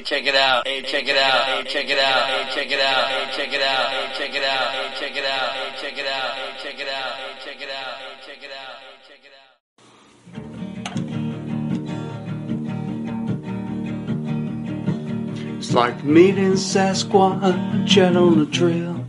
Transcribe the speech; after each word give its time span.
Hey, 0.00 0.06
check 0.06 0.24
it 0.26 0.34
out. 0.34 0.66
Hey, 0.66 0.80
check 0.80 1.06
it 1.06 1.18
out. 1.18 1.44
Hey, 1.44 1.62
check 1.70 1.90
it 1.90 1.98
out. 1.98 2.26
Hey, 2.26 2.46
check 2.54 2.70
it 2.70 2.80
out. 2.80 3.06
Hey, 3.06 3.26
check 3.36 3.52
it 3.52 3.60
out. 3.60 3.90
Hey, 3.90 4.08
check 4.16 4.34
it 4.34 4.42
out. 4.42 4.72
Hey, 4.72 4.88
check 4.98 5.14
it 5.14 5.26
out. 5.26 5.52
Hey, 5.52 5.72
check 5.76 5.98
it 5.98 6.06
out. 6.08 6.32
Hey, 6.32 6.54
check 6.56 6.78
it 6.80 6.88
out. 6.88 7.20
Hey, 7.20 7.34
check 7.44 7.60
it 7.60 7.68
out. 7.68 8.00
Hey, 8.00 8.16
check 8.24 8.40
it 8.40 8.48
out. 8.48 8.80
Hey, 8.80 8.96
check 9.04 9.20
it 9.20 9.28
out. 9.36 9.60
It's 15.58 15.74
like 15.74 16.02
meeting 16.02 16.52
Sasquatch 16.52 17.98
out 17.98 18.16
on 18.16 18.38
the 18.38 18.46
trail. 18.46 19.04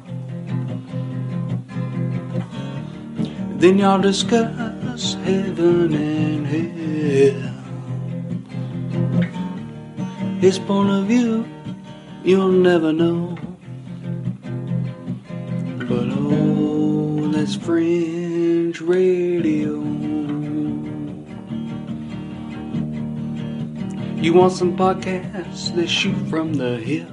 Then 3.57 3.77
y'all 3.77 4.01
discuss 4.01 5.13
heaven 5.23 5.93
and 5.93 6.47
hell. 6.47 7.50
His 10.41 10.57
point 10.57 10.89
of 10.89 11.05
view, 11.05 11.45
you'll 12.23 12.51
never 12.51 12.91
know. 12.91 13.37
But 15.87 16.07
oh, 16.09 17.27
that's 17.31 17.55
fringe 17.55 18.81
radio. 18.81 19.73
You 24.19 24.33
want 24.33 24.53
some 24.53 24.75
podcasts 24.75 25.75
that 25.75 25.87
shoot 25.87 26.17
from 26.27 26.55
the 26.55 26.77
hip? 26.77 27.07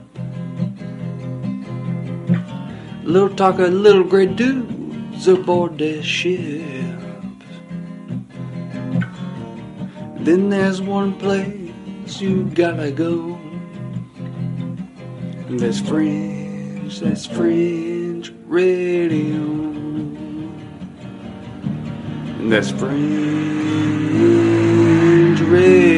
Little 3.05 3.37
talk 3.37 3.59
of 3.59 3.75
little 3.75 4.05
gray 4.05 4.25
dudes 4.25 5.29
aboard 5.29 5.77
their 5.77 6.03
ships. 6.03 6.65
Then 10.17 10.49
there's 10.49 10.81
one 10.81 11.13
place 11.19 11.58
you 12.17 12.45
gotta 12.55 12.91
go. 12.91 13.39
That's 15.51 15.81
fringe, 15.81 17.01
that's 17.01 17.27
fringe 17.27 18.33
radio. 18.47 19.45
That's 22.49 22.71
fringe 22.71 23.01
radio. 25.43 25.98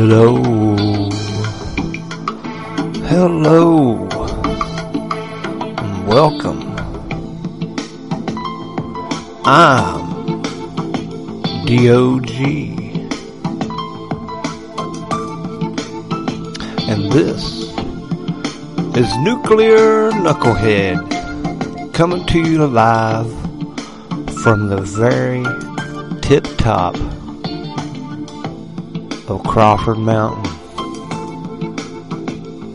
Hello. 0.00 0.36
Hello. 3.10 4.06
And 5.76 6.06
welcome. 6.06 6.62
I'm 9.44 10.40
DOG. 11.66 12.30
And 16.88 17.10
this 17.10 17.42
is 18.96 19.08
Nuclear 19.26 20.12
Knucklehead 20.12 21.92
coming 21.92 22.24
to 22.26 22.38
you 22.38 22.64
live 22.68 23.28
from 24.44 24.68
the 24.68 24.80
very 24.80 25.42
tip 26.20 26.46
top 26.56 26.94
Crawford 29.48 29.98
Mountain. 29.98 30.46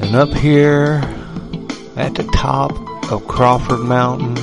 And 0.02 0.16
up 0.16 0.34
here 0.34 1.02
at 1.96 2.16
the 2.16 2.24
top 2.34 2.72
of 3.12 3.28
Crawford 3.28 3.82
Mountain. 3.82 4.36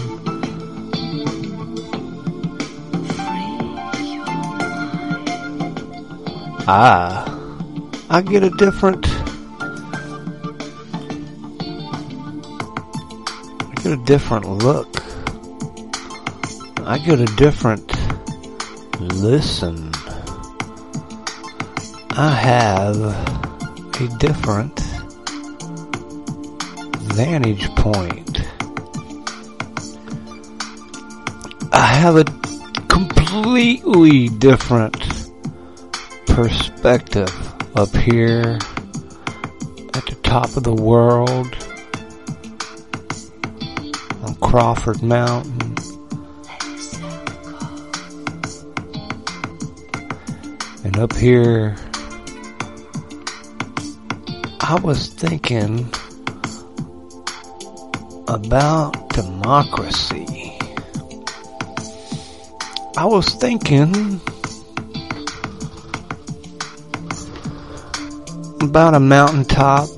I 6.69 7.27
I 8.09 8.23
get 8.23 8.45
a 8.45 8.51
different 8.51 9.07
I 13.61 13.75
get 13.83 13.93
a 13.93 14.03
different 14.05 14.49
look. 14.49 15.03
I 16.87 16.99
get 16.99 17.19
a 17.21 17.27
different 17.37 17.93
listen. 19.01 20.00
I 22.23 22.29
have 22.35 22.97
a 23.99 24.09
different 24.19 24.79
vantage 27.15 27.67
point. 27.77 28.43
I 31.73 31.87
have 31.87 32.17
a 32.17 32.25
completely 32.89 34.29
different 34.29 35.03
perspective 36.27 37.33
up 37.75 37.97
here 37.97 38.59
at 39.95 40.05
the 40.05 40.19
top 40.23 40.59
of 40.59 40.65
the 40.65 40.75
world 40.75 41.57
on 44.25 44.35
Crawford 44.43 45.03
Mountain. 45.03 45.75
And 50.85 50.99
up 50.99 51.15
here, 51.15 51.77
I 54.71 54.79
was 54.79 55.09
thinking 55.09 55.93
about 58.29 59.09
democracy. 59.09 60.57
I 62.97 63.05
was 63.05 63.27
thinking 63.35 64.21
about 68.61 68.95
a 68.95 69.01
mountaintop, 69.01 69.89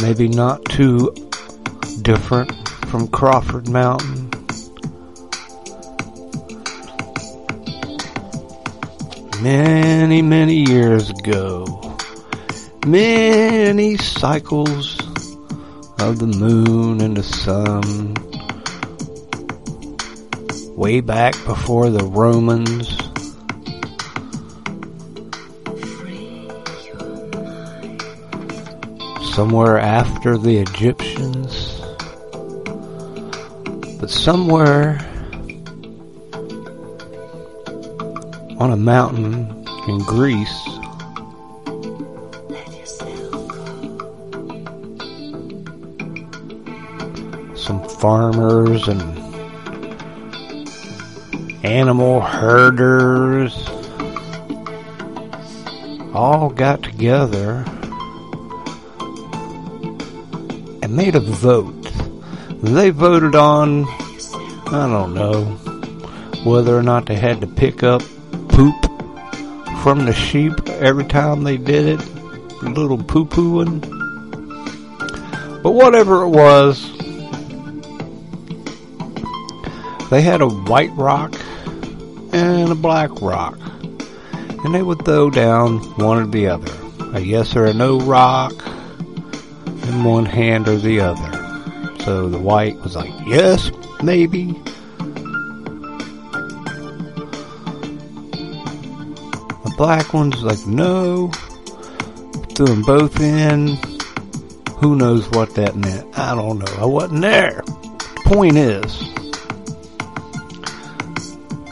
maybe 0.00 0.28
not 0.28 0.64
too 0.66 1.12
different 2.02 2.52
from 2.86 3.08
Crawford 3.08 3.68
Mountain. 3.68 4.31
Many, 9.42 10.22
many 10.22 10.54
years 10.70 11.10
ago. 11.10 11.96
Many 12.86 13.96
cycles 13.96 15.00
of 15.98 16.20
the 16.20 16.28
moon 16.28 17.00
and 17.00 17.16
the 17.16 17.24
sun. 17.24 18.14
Way 20.76 21.00
back 21.00 21.34
before 21.44 21.90
the 21.90 22.04
Romans. 22.04 22.88
Somewhere 29.34 29.78
after 29.78 30.38
the 30.38 30.58
Egyptians. 30.58 31.80
But 33.98 34.10
somewhere 34.10 35.00
on 38.62 38.70
a 38.70 38.76
mountain 38.76 39.66
in 39.88 39.98
Greece. 40.04 40.62
Some 47.56 47.82
farmers 47.98 48.86
and 48.86 49.02
animal 51.64 52.20
herders 52.20 53.52
all 56.14 56.48
got 56.48 56.84
together 56.84 57.64
and 60.82 60.94
made 60.94 61.16
a 61.16 61.20
vote. 61.20 61.90
They 62.62 62.90
voted 62.90 63.34
on, 63.34 63.86
I 64.68 64.86
don't 64.86 65.14
know, 65.14 65.46
whether 66.44 66.78
or 66.78 66.84
not 66.84 67.06
they 67.06 67.16
had 67.16 67.40
to 67.40 67.48
pick 67.48 67.82
up 67.82 68.02
from 69.82 70.04
the 70.04 70.12
sheep 70.12 70.68
every 70.68 71.04
time 71.04 71.42
they 71.42 71.56
did 71.56 72.00
it, 72.00 72.14
little 72.62 73.02
poo 73.02 73.26
pooing. 73.26 73.80
But 75.60 75.72
whatever 75.72 76.22
it 76.22 76.28
was, 76.28 76.80
they 80.10 80.22
had 80.22 80.40
a 80.40 80.48
white 80.48 80.92
rock 80.92 81.34
and 82.32 82.70
a 82.70 82.76
black 82.76 83.10
rock. 83.20 83.58
And 84.64 84.72
they 84.72 84.82
would 84.82 85.04
throw 85.04 85.30
down 85.30 85.78
one 85.98 86.22
or 86.22 86.26
the 86.26 86.46
other. 86.46 86.72
A 87.16 87.20
yes 87.20 87.56
or 87.56 87.64
a 87.64 87.74
no 87.74 87.98
rock 87.98 88.52
in 89.66 90.04
one 90.04 90.26
hand 90.26 90.68
or 90.68 90.76
the 90.76 91.00
other. 91.00 91.98
So 92.04 92.28
the 92.28 92.38
white 92.38 92.76
was 92.76 92.94
like, 92.94 93.12
yes, 93.26 93.72
maybe. 94.00 94.56
Black 99.76 100.12
one's 100.12 100.42
like, 100.42 100.66
no. 100.66 101.28
Threw 102.54 102.66
them 102.66 102.82
both 102.82 103.20
in. 103.20 103.78
Who 104.78 104.96
knows 104.96 105.28
what 105.30 105.54
that 105.54 105.76
meant? 105.76 106.18
I 106.18 106.34
don't 106.34 106.58
know. 106.58 106.74
I 106.78 106.84
wasn't 106.84 107.22
there. 107.22 107.62
Point 108.24 108.56
is, 108.56 108.98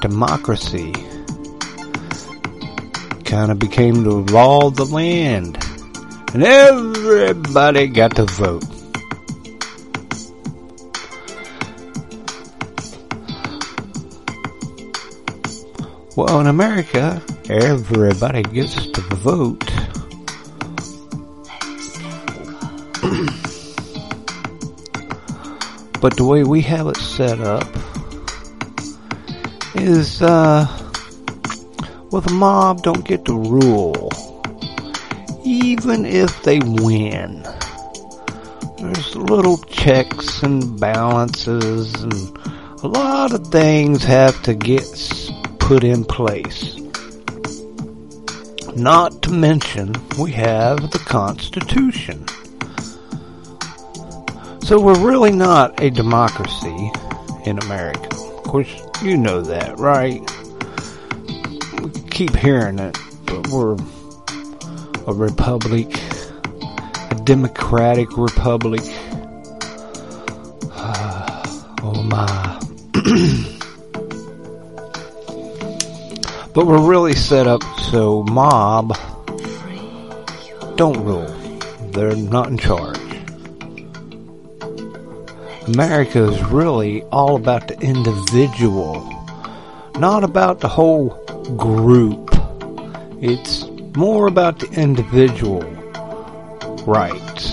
democracy 0.00 0.92
kind 3.24 3.52
of 3.52 3.58
became 3.58 4.02
the 4.02 4.14
law 4.32 4.66
of 4.66 4.76
the 4.76 4.84
land. 4.84 5.56
And 6.34 6.42
everybody 6.42 7.86
got 7.88 8.16
to 8.16 8.24
vote. 8.24 8.64
Well, 16.16 16.40
in 16.40 16.46
America, 16.48 17.22
everybody 17.50 18.42
gets 18.44 18.86
to 18.86 19.00
vote. 19.16 19.64
but 26.00 26.16
the 26.16 26.24
way 26.24 26.44
we 26.44 26.60
have 26.62 26.86
it 26.86 26.96
set 26.96 27.40
up 27.40 27.66
is, 29.74 30.22
uh, 30.22 30.64
well, 32.12 32.22
the 32.22 32.32
mob 32.32 32.82
don't 32.82 33.04
get 33.04 33.24
to 33.24 33.36
rule, 33.36 34.10
even 35.44 36.06
if 36.06 36.42
they 36.44 36.60
win. 36.60 37.42
There's 38.78 39.16
little 39.16 39.58
checks 39.64 40.44
and 40.44 40.78
balances, 40.78 41.92
and 42.00 42.14
a 42.82 42.86
lot 42.86 43.32
of 43.32 43.48
things 43.48 44.04
have 44.04 44.40
to 44.44 44.54
get 44.54 44.84
put 45.58 45.82
in 45.82 46.04
place. 46.04 46.79
Not 48.76 49.22
to 49.22 49.32
mention, 49.32 49.94
we 50.18 50.30
have 50.32 50.90
the 50.92 50.98
Constitution. 50.98 52.24
So 54.62 54.80
we're 54.80 54.98
really 55.04 55.32
not 55.32 55.82
a 55.82 55.90
democracy 55.90 56.92
in 57.44 57.58
America. 57.58 58.08
Of 58.14 58.44
course, 58.44 58.68
you 59.02 59.16
know 59.16 59.42
that, 59.42 59.78
right? 59.78 60.20
We 61.82 61.90
keep 62.10 62.36
hearing 62.36 62.78
it, 62.78 62.96
but 63.26 63.48
we're 63.48 63.74
a 65.06 65.12
republic, 65.12 65.88
a 67.10 67.20
democratic 67.24 68.16
republic. 68.16 68.82
oh 71.82 72.02
my. 72.06 73.56
but 76.60 76.66
we're 76.66 76.86
really 76.86 77.14
set 77.14 77.46
up 77.46 77.62
so 77.90 78.22
mob 78.24 78.94
don't 80.76 81.02
rule. 81.06 81.26
They're 81.92 82.14
not 82.14 82.48
in 82.48 82.58
charge. 82.58 82.98
America 85.68 86.22
is 86.22 86.44
really 86.44 87.02
all 87.04 87.36
about 87.36 87.66
the 87.68 87.80
individual, 87.80 89.08
not 89.98 90.22
about 90.22 90.60
the 90.60 90.68
whole 90.68 91.08
group. 91.56 92.30
It's 93.22 93.64
more 93.96 94.26
about 94.26 94.58
the 94.58 94.68
individual 94.72 95.62
rights. 96.86 97.49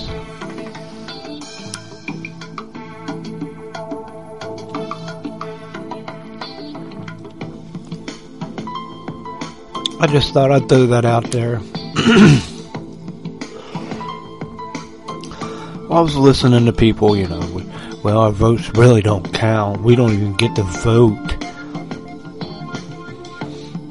I 10.00 10.08
just 10.08 10.34
thought 10.34 10.52
I'd 10.52 10.70
throw 10.70 10.86
that 10.88 11.06
out 11.06 11.26
there. 11.32 11.60
I 15.90 16.02
was 16.02 16.16
listening 16.16 16.66
to 16.66 16.74
people, 16.74 17.16
you 17.16 17.28
know, 17.28 17.40
we- 17.54 17.66
well, 18.04 18.20
our 18.20 18.32
votes 18.32 18.70
really 18.76 19.02
don't 19.02 19.34
count. 19.34 19.82
We 19.82 19.96
don't 19.96 20.14
even 20.14 20.34
get 20.36 20.56
to 20.56 20.64
vote. 20.64 21.18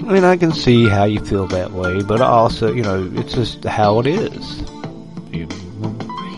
I 0.09 0.13
mean, 0.13 0.23
I 0.25 0.37
can 0.37 0.53
see 0.53 0.89
how 0.89 1.05
you 1.05 1.19
feel 1.25 1.47
that 1.49 1.73
way, 1.73 2.03
but 2.03 2.21
also, 2.21 2.73
you 2.73 2.83
know, 2.83 3.11
it's 3.17 3.35
just 3.35 3.65
how 3.65 3.99
it 3.99 4.07
is. 4.07 4.61
You 5.33 5.47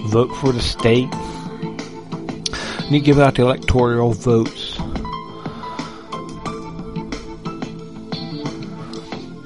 vote 0.08 0.28
for 0.36 0.52
the 0.52 0.60
state, 0.62 1.12
and 1.12 2.90
you 2.90 3.00
give 3.00 3.18
out 3.18 3.34
the 3.34 3.42
electoral 3.42 4.12
votes. 4.14 4.67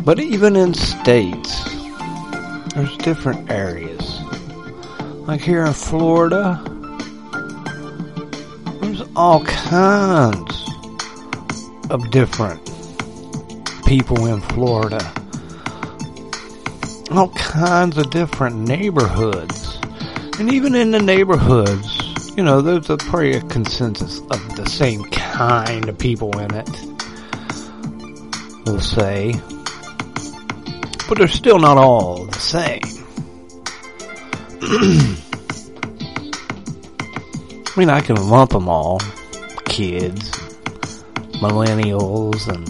But 0.04 0.18
even 0.18 0.56
in 0.56 0.74
states, 0.74 1.62
there's 2.74 2.96
different 2.98 3.48
areas. 3.48 4.20
Like 5.28 5.40
here 5.40 5.64
in 5.64 5.72
Florida, 5.72 6.60
there's 8.80 9.02
all 9.14 9.44
kinds 9.44 10.68
of 11.88 12.10
different 12.10 12.68
people 13.86 14.26
in 14.26 14.40
Florida. 14.40 15.12
All 17.12 17.28
kinds 17.36 17.96
of 17.96 18.10
different 18.10 18.56
neighborhoods. 18.56 19.78
And 20.40 20.52
even 20.52 20.74
in 20.74 20.90
the 20.90 20.98
neighborhoods, 20.98 22.32
you 22.36 22.42
know, 22.42 22.60
there's 22.60 22.90
a 22.90 22.96
pretty 22.96 23.38
consensus 23.46 24.18
of 24.18 24.56
the 24.56 24.66
same 24.68 25.04
kind 25.04 25.88
of 25.88 25.96
people 25.96 26.36
in 26.40 26.52
it. 26.54 26.70
We'll 28.66 28.80
say. 28.80 29.40
But 31.12 31.18
they're 31.18 31.28
still 31.28 31.58
not 31.58 31.76
all 31.76 32.24
the 32.24 32.38
same. 32.38 32.80
I 37.66 37.78
mean, 37.78 37.90
I 37.90 38.00
can 38.00 38.16
lump 38.30 38.52
them 38.52 38.66
all. 38.66 38.98
Kids, 39.66 40.30
millennials, 41.42 42.48
and 42.48 42.66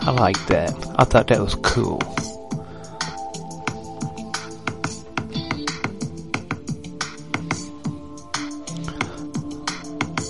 I 0.02 0.10
like 0.10 0.46
that. 0.48 0.74
I 0.98 1.04
thought 1.04 1.28
that 1.28 1.40
was 1.40 1.54
cool. 1.54 2.02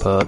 But 0.03 0.27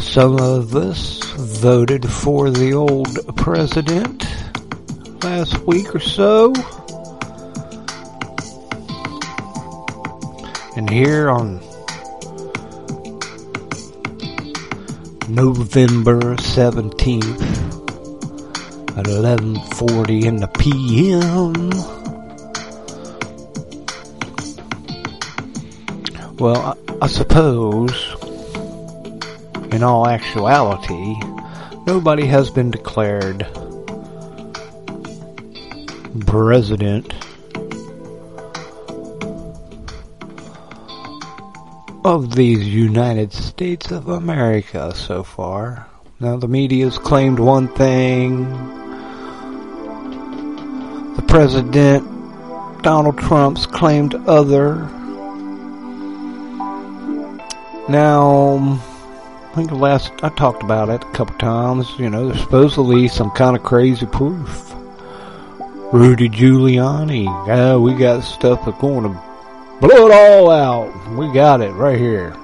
some 0.00 0.40
of 0.40 0.74
us 0.74 1.22
voted 1.36 2.10
for 2.10 2.50
the 2.50 2.72
old 2.72 3.36
president 3.36 4.24
last 5.22 5.58
week 5.66 5.94
or 5.94 6.00
so. 6.00 6.54
And 10.76 10.88
here 10.88 11.28
on 11.28 11.60
November 15.28 16.36
17th 16.36 17.42
at 18.96 19.06
11:40 19.06 20.24
in 20.24 20.36
the 20.36 20.48
PM. 20.48 21.70
Well, 26.38 26.78
I, 27.04 27.06
suppose 27.06 28.16
in 29.72 29.82
all 29.82 30.08
actuality, 30.08 31.14
nobody 31.86 32.24
has 32.24 32.48
been 32.48 32.70
declared 32.70 33.46
president 36.26 37.12
of 42.06 42.34
these 42.34 42.66
United 42.66 43.34
States 43.34 43.90
of 43.90 44.08
America 44.08 44.94
so 44.94 45.22
far. 45.22 45.86
Now 46.20 46.38
the 46.38 46.48
media's 46.48 46.96
claimed 46.96 47.38
one 47.38 47.68
thing. 47.68 48.50
The 51.16 51.24
president, 51.28 52.82
Donald 52.82 53.18
Trump's 53.18 53.66
claimed 53.66 54.14
other. 54.26 54.88
Now, 57.88 58.80
I 59.50 59.54
think 59.54 59.68
the 59.68 59.74
last 59.74 60.12
I 60.22 60.30
talked 60.30 60.62
about 60.62 60.88
it 60.88 61.02
a 61.02 61.10
couple 61.12 61.36
times. 61.36 61.98
You 61.98 62.08
know, 62.08 62.28
there's 62.28 62.40
supposedly 62.40 63.08
some 63.08 63.30
kind 63.30 63.56
of 63.56 63.62
crazy 63.62 64.06
proof. 64.06 64.74
Rudy 65.92 66.28
Giuliani, 66.28 67.24
yeah, 67.46 67.76
we 67.76 67.94
got 67.94 68.24
stuff 68.24 68.64
that's 68.64 68.80
going 68.80 69.04
to 69.04 69.20
blow 69.80 70.06
it 70.06 70.12
all 70.12 70.50
out. 70.50 71.08
We 71.10 71.30
got 71.32 71.60
it 71.60 71.70
right 71.72 71.98
here. 71.98 72.34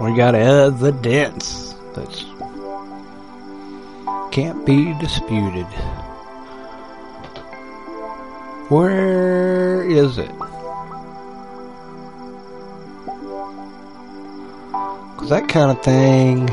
We 0.00 0.14
got 0.16 0.34
evidence 0.34 1.74
that's 1.94 2.24
can't 4.30 4.64
be 4.64 4.94
disputed. 5.00 5.66
Where 8.68 9.82
is 9.82 10.18
it? 10.18 10.30
Cause 15.18 15.30
that 15.30 15.48
kind 15.48 15.76
of 15.76 15.82
thing 15.82 16.46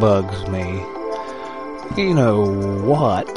bugs 0.00 0.48
me. 0.48 0.82
You 1.94 2.14
know 2.14 2.44
what? 2.82 3.28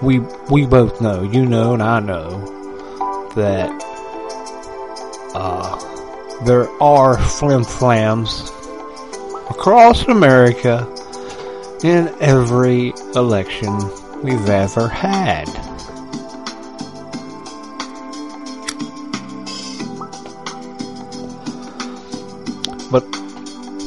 We 0.00 0.20
we 0.48 0.64
both 0.64 1.00
know, 1.00 1.22
you 1.22 1.44
know 1.44 1.74
and 1.74 1.82
I 1.82 1.98
know, 1.98 2.38
that 3.34 3.68
uh, 5.34 6.44
there 6.44 6.70
are 6.80 7.18
flim 7.18 7.64
flams 7.64 8.48
across 9.50 10.06
America 10.06 10.86
in 11.82 12.14
every 12.20 12.92
election 13.16 13.76
we've 14.22 14.48
ever 14.48 14.86
had. 14.86 15.67
But 22.90 23.04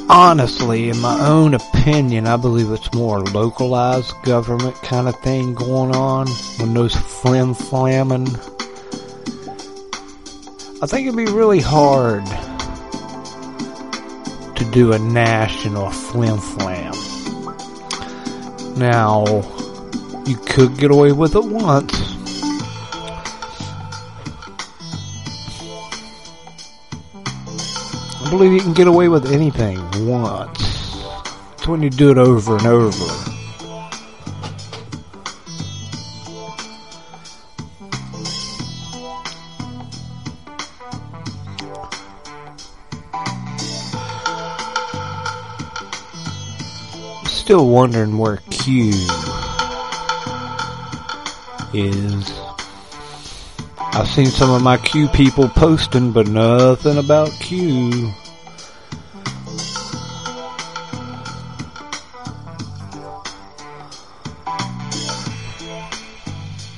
honestly, 0.10 0.90
in 0.90 1.00
my 1.00 1.20
own 1.28 1.54
opinion, 1.56 2.28
I 2.28 2.38
believe 2.38 2.72
it's 2.72 2.94
more 2.94 3.22
localized 3.22 4.14
government 4.24 4.76
kind 4.84 5.08
of 5.08 5.20
thing 5.22 5.56
going 5.56 5.96
on 5.96 6.28
when 6.58 6.74
those 6.74 6.96
flim 6.96 7.54
flamming. 7.56 8.28
I 10.84 10.88
think 10.88 11.08
it'd 11.08 11.18
be 11.18 11.32
really 11.32 11.62
hard 11.62 12.26
to 14.56 14.72
do 14.72 14.94
a 14.94 15.00
national 15.00 15.90
flim 15.90 16.38
flam. 16.38 16.94
Now, 18.78 19.26
you 20.26 20.38
could 20.38 20.78
get 20.78 20.92
away 20.92 21.12
with 21.12 21.36
it 21.36 21.44
once. 21.44 22.21
Believe 28.32 28.54
you 28.54 28.62
can 28.62 28.72
get 28.72 28.88
away 28.88 29.10
with 29.10 29.30
anything 29.30 29.78
once. 30.08 30.96
It's 31.52 31.68
when 31.68 31.84
you 31.84 31.90
do 31.90 32.12
it 32.12 32.18
over 32.18 32.56
and 32.56 32.66
over. 32.66 33.06
Still 47.26 47.68
wondering 47.68 48.18
where 48.18 48.38
Q 48.50 48.92
is. 51.74 52.32
I've 53.78 54.08
seen 54.08 54.28
some 54.28 54.52
of 54.52 54.64
my 54.64 54.78
Q 54.78 55.10
people 55.10 55.50
posting, 55.50 56.14
but 56.14 56.28
nothing 56.28 56.98
about 56.98 57.30
Q. 57.42 58.14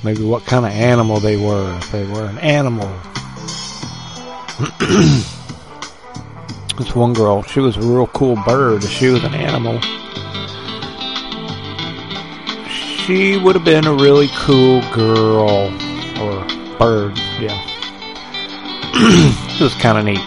Maybe 0.04 0.22
what 0.22 0.44
kind 0.44 0.66
of 0.66 0.72
animal 0.72 1.18
they 1.18 1.38
were, 1.38 1.78
if 1.78 1.90
they 1.90 2.04
were 2.04 2.26
an 2.26 2.36
animal. 2.36 2.86
this 6.76 6.94
one 6.94 7.14
girl, 7.14 7.42
she 7.42 7.60
was 7.60 7.78
a 7.78 7.80
real 7.80 8.06
cool 8.08 8.36
bird. 8.44 8.84
If 8.84 8.90
she 8.90 9.08
was 9.08 9.24
an 9.24 9.32
animal, 9.32 9.80
she 12.68 13.38
would 13.38 13.54
have 13.54 13.64
been 13.64 13.86
a 13.86 13.94
really 13.94 14.28
cool 14.36 14.82
girl 14.92 15.72
or 16.20 16.46
bird. 16.78 17.16
Yeah, 17.40 17.58
it 19.56 19.60
was 19.62 19.74
kind 19.76 19.96
of 19.96 20.04
neat. 20.04 20.20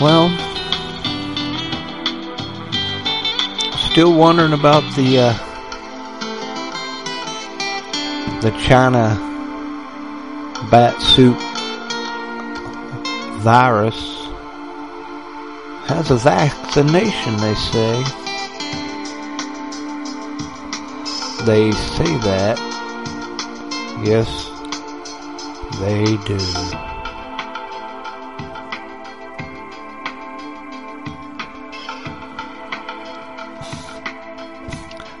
Well, 0.00 0.30
still 3.94 4.18
wondering 4.18 4.52
about 4.52 4.82
the 4.96 5.18
uh, 5.20 5.32
the 8.40 8.50
China 8.58 9.14
bat 10.68 11.00
soup 11.00 11.38
virus 13.40 14.26
has 15.86 16.10
a 16.10 16.16
vaccination, 16.16 17.36
they 17.36 17.54
say. 17.54 18.02
They 21.44 21.70
say 21.70 22.16
that. 22.26 22.58
Yes, 24.02 24.28
they 25.78 26.16
do. 26.26 26.93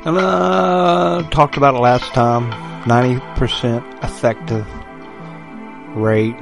Uh, 0.06 1.22
talked 1.30 1.56
about 1.56 1.74
it 1.74 1.78
last 1.78 2.12
time. 2.12 2.50
90% 2.84 4.04
effective 4.04 4.66
rate, 5.96 6.34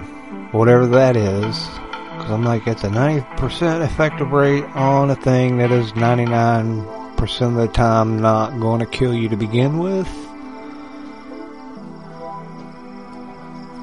whatever 0.51 0.87
that 0.87 1.17
is. 1.17 1.69
Because 2.17 2.31
I'm 2.31 2.45
like, 2.45 2.67
it's 2.67 2.83
a 2.83 2.89
90% 2.89 3.85
effective 3.85 4.33
rate 4.33 4.65
on 4.75 5.11
a 5.11 5.15
thing 5.15 5.59
that 5.59 5.71
is 5.71 5.93
99% 5.93 7.43
of 7.43 7.55
the 7.55 7.69
time 7.69 8.21
not 8.21 8.59
going 8.59 8.81
to 8.81 8.87
kill 8.87 9.15
you 9.15 9.29
to 9.29 9.37
begin 9.37 9.79
with. 9.79 10.09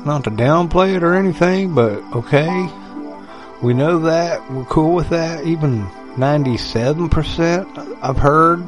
Not 0.05 0.25
to 0.25 0.31
downplay 0.31 0.95
it 0.95 1.03
or 1.03 1.15
anything, 1.15 1.73
but 1.73 2.03
okay. 2.13 2.69
We 3.61 3.73
know 3.73 3.99
that. 3.99 4.51
We're 4.51 4.65
cool 4.65 4.95
with 4.95 5.09
that. 5.09 5.45
Even 5.45 5.85
97% 6.15 7.97
I've 8.01 8.17
heard 8.17 8.65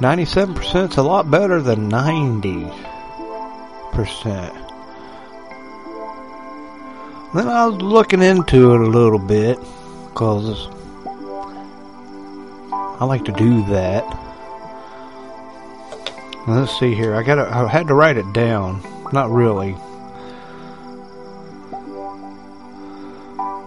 97% 0.00 0.90
is 0.92 0.96
a 0.96 1.02
lot 1.02 1.30
better 1.30 1.60
than 1.60 1.90
90%. 1.90 2.72
Then 7.34 7.48
I 7.48 7.66
was 7.66 7.82
looking 7.82 8.22
into 8.22 8.72
it 8.72 8.80
a 8.80 8.86
little 8.86 9.18
bit 9.18 9.58
because 10.08 10.68
I 12.72 13.04
like 13.04 13.26
to 13.26 13.32
do 13.32 13.62
that. 13.66 14.04
Let's 16.48 16.78
see 16.78 16.94
here. 16.94 17.14
I 17.14 17.22
got 17.22 17.38
I 17.38 17.68
had 17.68 17.88
to 17.88 17.94
write 17.94 18.16
it 18.16 18.32
down. 18.32 18.80
Not 19.12 19.30
really. 19.30 19.76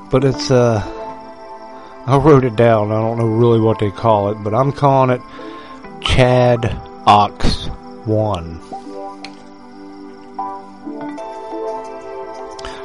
But 0.09 0.23
it's 0.23 0.49
uh 0.49 0.81
I 2.07 2.17
wrote 2.17 2.43
it 2.43 2.55
down. 2.55 2.91
I 2.91 2.95
don't 2.95 3.19
know 3.19 3.27
really 3.27 3.59
what 3.59 3.77
they 3.77 3.91
call 3.91 4.29
it, 4.31 4.43
but 4.43 4.55
I'm 4.55 4.71
calling 4.71 5.11
it 5.11 5.21
Chad 6.03 6.79
Ox 7.07 7.67
1. 8.05 8.59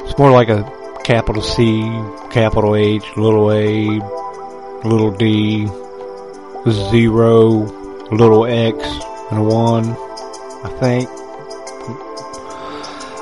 It's 0.05 0.17
more 0.17 0.31
like 0.31 0.49
a 0.49 0.63
capital 1.03 1.41
C, 1.41 1.81
capital 2.31 2.75
H, 2.75 3.03
little 3.17 3.51
a, 3.51 3.99
little 4.83 5.11
d, 5.11 5.67
zero, 6.69 7.49
little 8.11 8.45
x, 8.45 8.77
and 9.29 9.39
a 9.39 9.43
1, 9.43 9.85
I 10.63 10.69
think. 10.79 11.09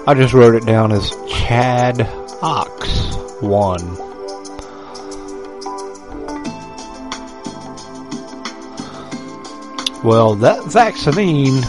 I 0.08 0.14
just 0.16 0.34
wrote 0.34 0.56
it 0.56 0.66
down 0.66 0.92
as 0.92 1.10
Chad 1.30 2.02
Ox 2.42 3.16
1. 3.42 4.07
Well, 10.08 10.36
that 10.36 10.64
vaccine 10.64 11.62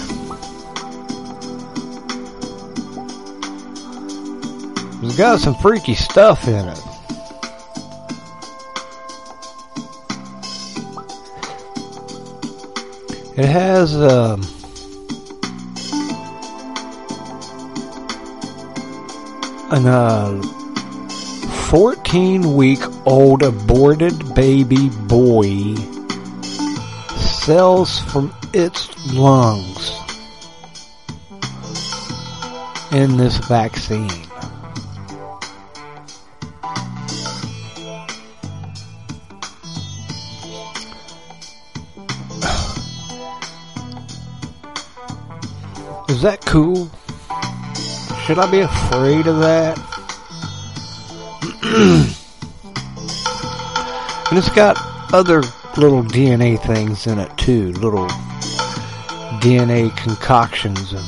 has 5.03 5.17
got 5.17 5.41
some 5.41 5.57
freaky 5.57 5.97
stuff 5.97 6.47
in 6.47 6.69
it. 6.69 6.79
It 13.37 13.49
has 13.49 13.97
um, 13.97 14.43
an 19.73 19.87
uh, 19.89 20.41
14 21.71 22.55
week 22.55 22.85
old 23.05 23.43
aborted 23.43 24.33
baby 24.37 24.91
boy 25.09 25.98
cells 27.49 28.01
from 28.01 28.31
its 28.53 28.91
lungs 29.15 29.99
in 32.93 33.17
this 33.17 33.39
vaccine. 33.39 34.11
Is 46.11 46.21
that 46.21 46.43
cool? 46.45 46.91
Should 48.27 48.39
I 48.39 48.51
be 48.51 48.61
afraid 48.61 49.27
of 49.27 49.39
that? 49.39 49.79
and 54.29 54.39
it's 54.39 54.55
got 54.55 54.77
other 55.15 55.43
little 55.79 56.03
DNA 56.03 56.61
things 56.61 57.07
in 57.07 57.19
it 57.21 57.37
too, 57.39 57.73
little 57.75 58.09
DNA 59.41 59.97
concoctions 59.97 60.93
and 60.93 61.05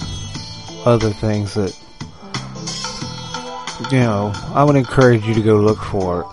other 0.86 1.10
things 1.10 1.54
that, 1.54 1.76
you 3.90 3.98
know, 3.98 4.32
I 4.54 4.62
would 4.62 4.76
encourage 4.76 5.26
you 5.26 5.34
to 5.34 5.42
go 5.42 5.56
look 5.56 5.82
for 5.82 6.20
it. 6.20 6.26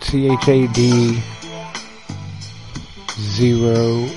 CHAD 0.00 1.20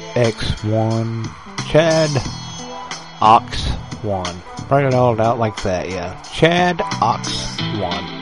0x1 0.08 1.28
Chad 1.68 2.10
Ox 3.20 3.70
1. 4.04 4.42
Write 4.70 4.86
it 4.86 4.94
all 4.94 5.20
out 5.20 5.38
like 5.38 5.62
that, 5.64 5.90
yeah. 5.90 6.22
Chad 6.24 6.80
Ox 7.02 7.58
1. 7.80 8.17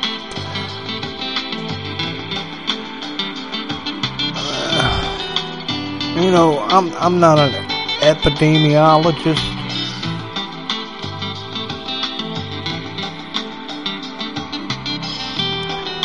You 6.16 6.32
know, 6.32 6.60
I'm 6.70 6.94
I'm 6.94 7.20
not 7.20 7.40
an 7.40 7.52
epidemiologist. 8.02 9.56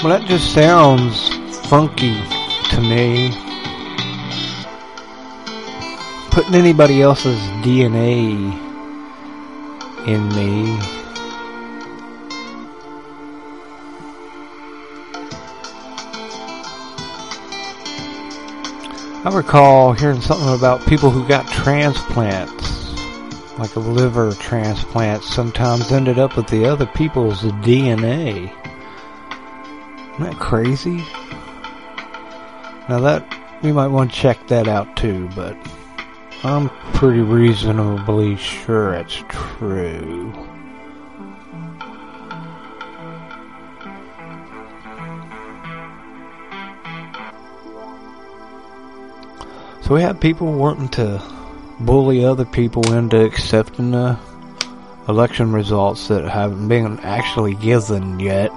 But 0.03 0.09
that 0.09 0.27
just 0.27 0.53
sounds 0.53 1.29
funky 1.69 2.15
to 2.71 2.81
me. 2.81 3.31
Putting 6.31 6.55
anybody 6.55 7.03
else's 7.03 7.39
DNA 7.63 8.57
in 10.07 10.29
me. 10.31 11.00
I 19.23 19.29
recall 19.37 19.93
hearing 19.93 20.23
something 20.23 20.49
about 20.49 20.87
people 20.87 21.11
who 21.11 21.29
got 21.29 21.47
transplants, 21.47 22.99
like 23.59 23.77
a 23.77 23.81
liver 23.81 24.33
transplant, 24.33 25.23
sometimes 25.23 25.93
ended 25.93 26.19
up 26.19 26.39
with 26.39 26.47
the 26.47 26.65
other 26.65 26.87
people's 26.87 27.43
DNA. 27.43 28.51
Isn't 30.15 30.25
that 30.25 30.37
crazy? 30.39 31.05
Now 32.89 33.01
that, 33.01 33.31
you 33.63 33.75
might 33.75 33.89
want 33.89 34.11
to 34.11 34.17
check 34.17 34.47
that 34.47 34.67
out 34.67 34.97
too, 34.97 35.29
but 35.37 35.55
I'm 36.43 36.71
pretty 36.95 37.21
reasonably 37.21 38.37
sure 38.37 38.95
it's 38.95 39.23
true. 39.29 40.50
So 49.91 49.97
we 49.97 50.03
have 50.03 50.21
people 50.21 50.53
wanting 50.53 50.89
to 50.91 51.21
bully 51.81 52.25
other 52.25 52.45
people 52.45 52.93
into 52.93 53.25
accepting 53.25 53.91
the 53.91 54.21
election 55.09 55.51
results 55.51 56.07
that 56.07 56.23
haven't 56.31 56.69
been 56.69 57.01
actually 57.01 57.57
given 57.57 58.21
yet. 58.21 58.53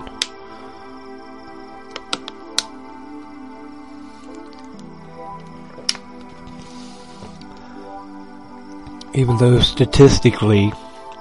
Even 9.15 9.37
though 9.37 9.59
statistically 9.59 10.71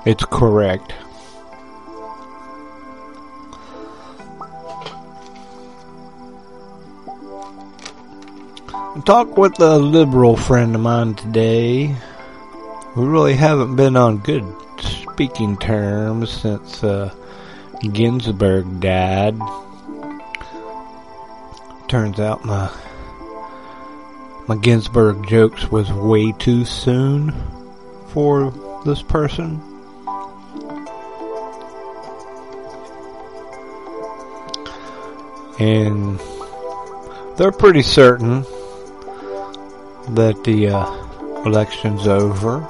it's 0.05 0.27
correct. 0.27 0.93
Talk 9.05 9.37
with 9.37 9.59
a 9.59 9.79
liberal 9.81 10.37
friend 10.37 10.77
of 10.77 10.81
mine 10.81 11.15
today. 11.15 11.97
We 12.95 13.05
really 13.05 13.35
haven't 13.35 13.75
been 13.75 13.97
on 13.97 14.19
good 14.19 14.45
speaking 14.81 15.57
terms 15.57 16.31
since 16.31 16.85
uh, 16.85 17.13
Ginsburg 17.81 18.79
died. 18.79 19.37
Turns 21.89 22.21
out 22.21 22.45
my 22.45 22.71
my 24.47 24.57
Ginsburg 24.57 25.27
jokes 25.27 25.69
was 25.69 25.91
way 25.93 26.31
too 26.31 26.65
soon 26.65 27.35
for 28.11 28.53
this 28.85 29.03
person. 29.03 29.61
And 35.59 36.21
they're 37.37 37.51
pretty 37.51 37.83
certain 37.83 38.45
that 40.11 40.43
the 40.45 40.69
uh, 40.69 41.45
election's 41.45 42.07
over. 42.07 42.61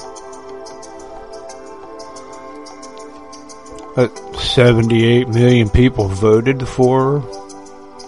That 3.97 4.11
78 4.39 5.29
million 5.29 5.69
people 5.69 6.09
voted 6.09 6.67
for 6.67 7.21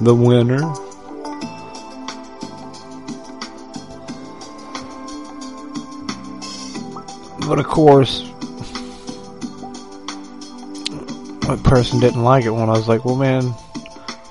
the 0.01 0.15
winner. 0.15 0.61
But 7.47 7.59
of 7.59 7.67
course, 7.67 8.23
one 11.47 11.63
person 11.63 12.01
didn't 12.01 12.23
like 12.23 12.45
it 12.45 12.51
when 12.51 12.69
I 12.69 12.73
was 12.73 12.89
like, 12.89 13.05
well, 13.05 13.17
man, 13.17 13.55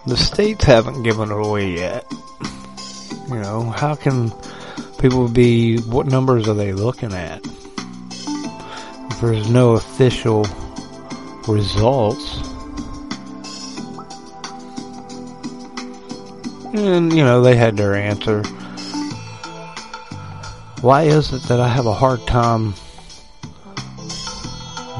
the 0.07 0.17
states 0.17 0.63
haven't 0.63 1.03
given 1.03 1.29
it 1.31 1.37
away 1.37 1.73
yet. 1.75 2.05
You 3.29 3.35
know, 3.35 3.69
how 3.69 3.95
can 3.95 4.31
people 5.03 5.27
be, 5.27 5.79
what 5.79 6.07
numbers 6.07 6.47
are 6.47 6.53
they 6.53 6.71
looking 6.71 7.11
at? 7.13 7.45
If 7.45 9.19
there's 9.19 9.49
no 9.49 9.73
official 9.73 10.45
results. 11.45 12.37
And, 16.73 17.11
you 17.11 17.25
know, 17.25 17.41
they 17.41 17.57
had 17.57 17.75
their 17.75 17.95
answer. 17.95 18.43
Why 20.79 21.01
is 21.01 21.33
it 21.33 21.43
that 21.49 21.59
I 21.59 21.67
have 21.67 21.85
a 21.85 21.93
hard 21.93 22.25
time 22.25 22.73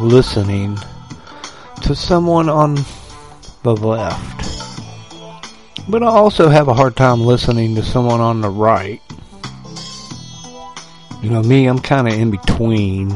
listening 0.01 0.77
to 1.83 1.95
someone 1.95 2.49
on 2.49 2.75
the 3.63 3.73
left? 3.73 4.33
But 5.87 6.03
I 6.03 6.07
also 6.07 6.49
have 6.49 6.67
a 6.67 6.73
hard 6.73 6.97
time 6.97 7.21
listening 7.21 7.75
to 7.75 7.83
someone 7.83 8.19
on 8.19 8.41
the 8.41 8.49
right. 8.49 9.01
You 11.23 11.29
know, 11.29 11.41
me, 11.41 11.67
I'm 11.67 11.79
kind 11.79 12.05
of 12.05 12.15
in 12.15 12.31
between. 12.31 13.09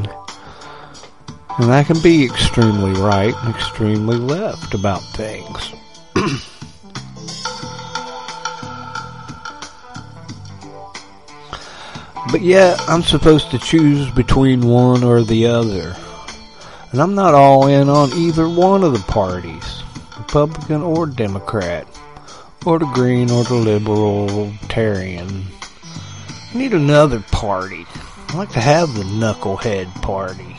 And 1.58 1.70
I 1.70 1.84
can 1.84 2.00
be 2.00 2.24
extremely 2.24 2.92
right 2.92 3.34
and 3.42 3.54
extremely 3.54 4.16
left 4.16 4.72
about 4.72 5.02
things. 5.12 5.74
but 12.32 12.40
yet, 12.40 12.80
I'm 12.88 13.02
supposed 13.02 13.50
to 13.50 13.58
choose 13.58 14.10
between 14.12 14.62
one 14.62 15.04
or 15.04 15.22
the 15.22 15.44
other. 15.44 15.94
And 16.92 17.02
I'm 17.02 17.14
not 17.14 17.34
all 17.34 17.66
in 17.66 17.90
on 17.90 18.14
either 18.14 18.48
one 18.48 18.84
of 18.84 18.94
the 18.94 19.00
parties. 19.00 19.82
Republican 20.16 20.80
or 20.80 21.04
Democrat. 21.04 21.86
Or 22.64 22.78
the 22.78 22.86
Green 22.86 23.30
or 23.30 23.44
the 23.44 23.56
Libertarian. 23.56 25.44
Need 26.54 26.72
another 26.72 27.20
party. 27.20 27.86
I 28.28 28.36
like 28.36 28.50
to 28.50 28.60
have 28.60 28.94
the 28.94 29.02
knucklehead 29.02 29.92
party. 30.00 30.56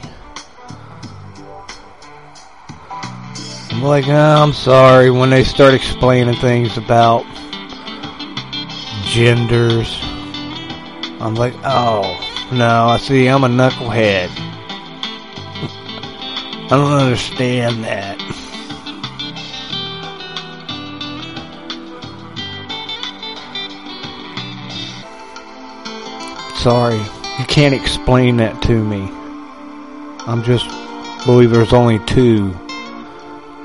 I'm 3.72 3.84
like, 3.84 4.08
oh, 4.08 4.14
I'm 4.44 4.54
sorry 4.54 5.10
when 5.10 5.32
they 5.32 5.44
start 5.44 5.74
explaining 5.74 6.36
things 6.36 6.78
about 6.78 7.24
genders. 9.06 10.00
I'm 11.20 11.34
like, 11.36 11.56
oh, 11.64 12.04
no, 12.52 12.88
I 12.88 12.98
see, 12.98 13.28
I'm 13.28 13.44
a 13.44 13.48
knucklehead. 13.48 14.30
I 16.66 16.68
don't 16.70 16.92
understand 16.92 17.84
that. 17.84 18.20
Sorry, 26.60 26.98
you 26.98 27.46
can't 27.48 27.74
explain 27.74 28.36
that 28.38 28.62
to 28.64 28.84
me. 28.84 29.10
I'm 30.28 30.44
just 30.44 30.68
believe 31.26 31.52
there's 31.52 31.72
only 31.72 32.00
two, 32.00 32.50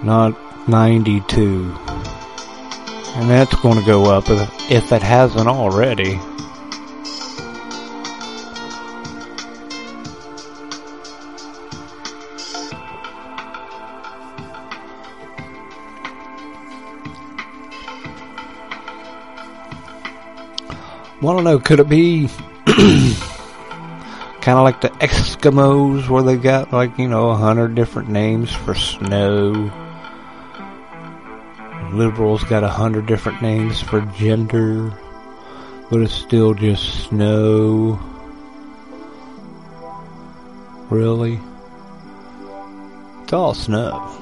not 0.04 0.38
92. 0.68 1.76
And 3.16 3.28
that's 3.28 3.52
going 3.56 3.80
to 3.80 3.84
go 3.84 4.04
up 4.04 4.26
if, 4.70 4.92
it 4.92 5.02
hasn't 5.02 5.48
already. 5.48 6.20
Well, 21.20 21.32
I 21.32 21.34
don't 21.34 21.44
know. 21.44 21.58
Could 21.58 21.80
it 21.80 21.88
be 21.88 22.28
kind 24.40 24.58
of 24.58 24.64
like 24.64 24.80
the 24.80 24.88
Eskimos, 24.98 26.08
where 26.08 26.24
they 26.24 26.36
got 26.36 26.72
like 26.72 26.98
you 26.98 27.06
know 27.06 27.30
a 27.30 27.36
hundred 27.36 27.76
different 27.76 28.08
names 28.08 28.52
for 28.52 28.74
snow? 28.74 29.70
Liberals 31.92 32.42
got 32.42 32.64
a 32.64 32.68
hundred 32.68 33.06
different 33.06 33.40
names 33.40 33.80
for 33.80 34.00
gender, 34.16 34.92
but 35.88 36.00
it's 36.00 36.14
still 36.14 36.52
just 36.52 37.08
snow. 37.08 38.00
Really? 40.90 41.38
It's 43.22 43.32
all 43.32 43.54
snow. 43.54 44.12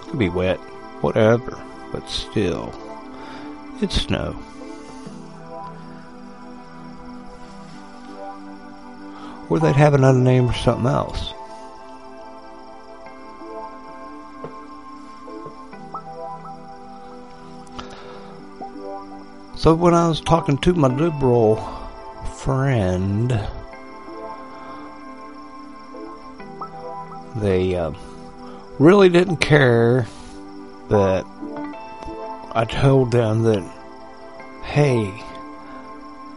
It 0.00 0.08
Could 0.08 0.18
be 0.18 0.30
wet, 0.30 0.56
whatever, 1.02 1.62
but 1.92 2.08
still, 2.08 2.72
it's 3.82 4.00
snow. 4.00 4.34
Or 9.48 9.58
they'd 9.60 9.76
have 9.76 9.94
another 9.94 10.18
name 10.18 10.48
for 10.48 10.54
something 10.54 10.86
else. 10.86 11.32
So 19.56 19.74
when 19.74 19.94
I 19.94 20.08
was 20.08 20.20
talking 20.20 20.58
to 20.58 20.74
my 20.74 20.88
liberal 20.88 21.56
friend, 22.36 23.30
they 27.36 27.74
uh, 27.74 27.92
really 28.78 29.08
didn't 29.08 29.38
care 29.38 30.06
that 30.88 31.24
I 32.52 32.64
told 32.64 33.10
them 33.10 33.42
that, 33.42 33.62
hey, 34.62 35.22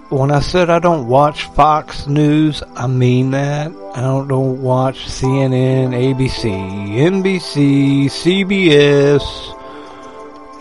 when 0.09 0.31
I 0.31 0.39
said 0.39 0.69
I 0.71 0.79
don't 0.79 1.07
watch 1.07 1.45
Fox 1.49 2.07
News, 2.07 2.63
I 2.75 2.87
mean 2.87 3.31
that. 3.31 3.71
I 3.93 4.01
don't, 4.01 4.27
don't 4.27 4.61
watch 4.61 5.05
CNN, 5.05 5.89
ABC, 5.89 6.49
NBC, 6.89 8.05
CBS, 8.05 9.21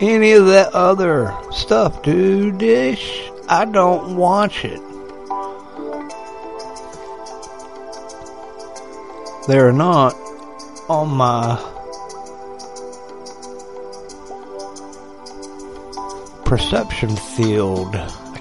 any 0.01 0.33
of 0.33 0.45
that 0.47 0.73
other 0.73 1.35
stuff, 1.51 2.03
dude. 2.03 2.59
Dish. 2.59 3.29
I 3.47 3.65
don't 3.65 4.15
watch 4.15 4.63
it. 4.63 4.79
They're 9.47 9.73
not 9.73 10.13
on 10.87 11.09
my 11.09 11.57
perception 16.45 17.15
field. 17.15 17.95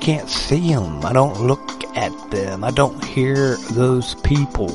Can't 0.08 0.30
see 0.30 0.72
them. 0.72 1.04
I 1.04 1.12
don't 1.12 1.38
look 1.42 1.84
at 1.94 2.30
them. 2.30 2.64
I 2.64 2.70
don't 2.70 3.04
hear 3.04 3.56
those 3.72 4.14
people. 4.14 4.70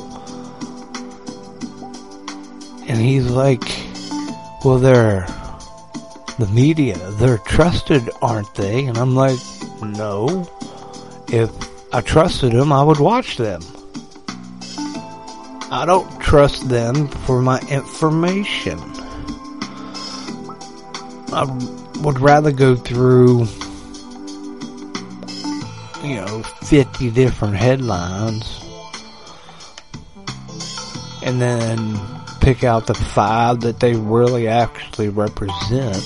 And 2.86 3.00
he's 3.00 3.28
like, 3.28 3.64
well, 4.64 4.78
they're 4.78 5.26
the 6.38 6.48
media. 6.52 6.96
They're 7.18 7.38
trusted, 7.38 8.08
aren't 8.22 8.54
they? 8.54 8.84
And 8.84 8.96
I'm 8.96 9.16
like, 9.16 9.40
no. 9.82 10.48
If 11.26 11.50
I 11.92 12.00
trusted 12.00 12.52
them, 12.52 12.72
I 12.72 12.84
would 12.84 13.00
watch 13.00 13.36
them. 13.36 13.60
I 15.68 15.82
don't 15.84 16.20
trust 16.20 16.68
them 16.68 17.08
for 17.08 17.42
my 17.42 17.58
information. 17.68 18.78
I 21.32 21.42
would 22.04 22.20
rather 22.20 22.52
go 22.52 22.76
through 22.76 23.48
you 26.04 26.16
know, 26.16 26.42
50 26.42 27.10
different 27.10 27.56
headlines. 27.56 28.60
And 31.22 31.40
then 31.40 31.98
pick 32.40 32.62
out 32.62 32.86
the 32.86 32.94
five 32.94 33.60
that 33.60 33.80
they 33.80 33.94
really 33.94 34.46
actually 34.46 35.08
represent. 35.08 36.04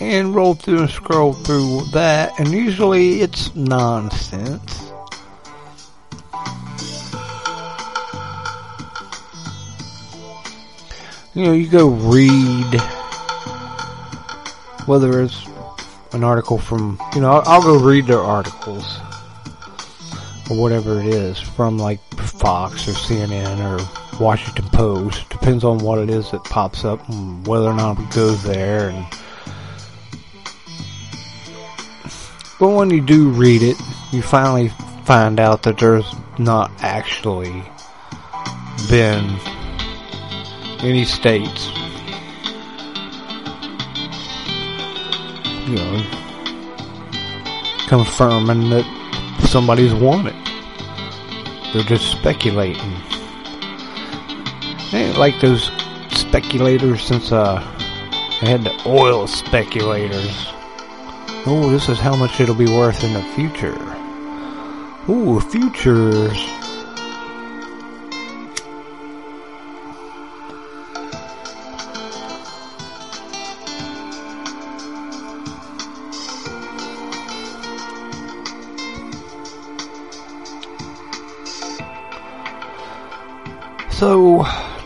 And 0.00 0.34
roll 0.34 0.54
through 0.54 0.80
and 0.82 0.90
scroll 0.90 1.32
through 1.32 1.82
that. 1.92 2.38
And 2.38 2.48
usually 2.52 3.20
it's 3.20 3.54
nonsense. 3.56 4.92
You 11.34 11.44
know, 11.44 11.52
you 11.52 11.68
go 11.68 11.88
read. 11.88 12.80
Whether 14.86 15.22
it's 15.22 15.48
an 16.12 16.24
article 16.24 16.58
from, 16.58 16.98
you 17.14 17.20
know, 17.20 17.42
I'll, 17.44 17.62
go 17.62 17.78
read 17.78 18.06
their 18.06 18.20
articles 18.20 18.98
or 20.50 20.56
whatever 20.60 21.00
it 21.00 21.06
is 21.06 21.38
from 21.38 21.78
like 21.78 22.00
Fox 22.16 22.86
or 22.88 22.92
CNN 22.92 23.58
or 23.60 24.22
Washington 24.22 24.66
Post. 24.66 25.28
Depends 25.30 25.64
on 25.64 25.78
what 25.78 25.98
it 25.98 26.10
is 26.10 26.30
that 26.30 26.44
pops 26.44 26.84
up 26.84 27.08
and 27.08 27.46
whether 27.46 27.66
or 27.66 27.74
not 27.74 27.98
it 27.98 28.10
goes 28.14 28.42
there. 28.42 28.90
And 28.90 29.06
but 32.58 32.68
when 32.68 32.90
you 32.90 33.00
do 33.00 33.30
read 33.30 33.62
it, 33.62 33.76
you 34.12 34.22
finally 34.22 34.68
find 35.04 35.40
out 35.40 35.62
that 35.62 35.78
there's 35.78 36.06
not 36.38 36.70
actually 36.80 37.64
been 38.88 39.24
any 40.80 41.04
states 41.04 41.70
you 45.66 45.76
know, 45.76 46.04
confirming 47.88 48.70
that 48.70 48.84
somebody's 49.48 49.94
won 49.94 50.26
it. 50.26 50.34
They're 51.72 51.82
just 51.82 52.10
speculating. 52.10 52.92
Ain't 54.92 55.16
like 55.16 55.40
those 55.40 55.70
speculators 56.10 57.02
since 57.02 57.32
uh 57.32 57.60
they 58.40 58.50
had 58.50 58.64
the 58.64 58.82
oil 58.86 59.26
speculators. 59.26 60.48
Oh, 61.46 61.70
this 61.70 61.88
is 61.88 61.98
how 61.98 62.16
much 62.16 62.40
it'll 62.40 62.54
be 62.54 62.66
worth 62.66 63.04
in 63.04 63.12
the 63.14 63.22
future. 63.34 63.78
Ooh, 65.08 65.40
futures. 65.40 66.38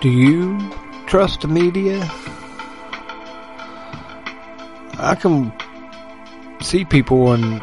Do 0.00 0.10
you 0.10 0.58
trust 1.06 1.40
the 1.40 1.48
media? 1.48 2.00
I 4.98 5.16
can 5.20 5.52
see 6.60 6.84
people 6.84 7.32
and 7.32 7.62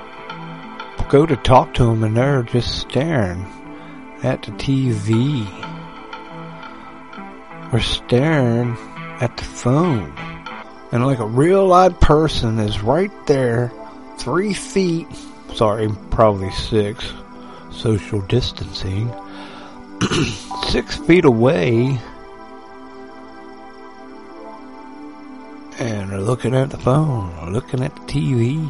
go 1.10 1.26
to 1.26 1.36
talk 1.36 1.74
to 1.76 1.86
them 1.86 2.04
and 2.04 2.18
they're 2.18 2.44
just 2.44 2.80
staring 2.80 3.46
at 4.24 4.42
the 4.44 4.52
TV 4.52 5.46
or 7.72 7.80
staring 7.80 8.78
at 9.20 9.36
the 9.38 9.44
phone. 9.44 10.14
And 10.92 11.06
like 11.06 11.20
a 11.20 11.26
real 11.26 11.68
live 11.68 12.00
person 12.00 12.60
is 12.60 12.82
right 12.82 13.12
there, 13.28 13.72
three 14.18 14.54
feet, 14.54 15.08
sorry, 15.54 15.90
probably 16.12 16.52
six, 16.52 17.14
social 17.72 18.22
distancing 18.22 19.12
six 20.68 20.96
feet 20.98 21.26
away 21.26 22.00
or 26.14 26.22
looking 26.22 26.54
at 26.54 26.70
the 26.70 26.78
phone 26.78 27.34
or 27.40 27.50
looking 27.50 27.84
at 27.84 27.96
the 27.96 28.02
TV. 28.02 28.70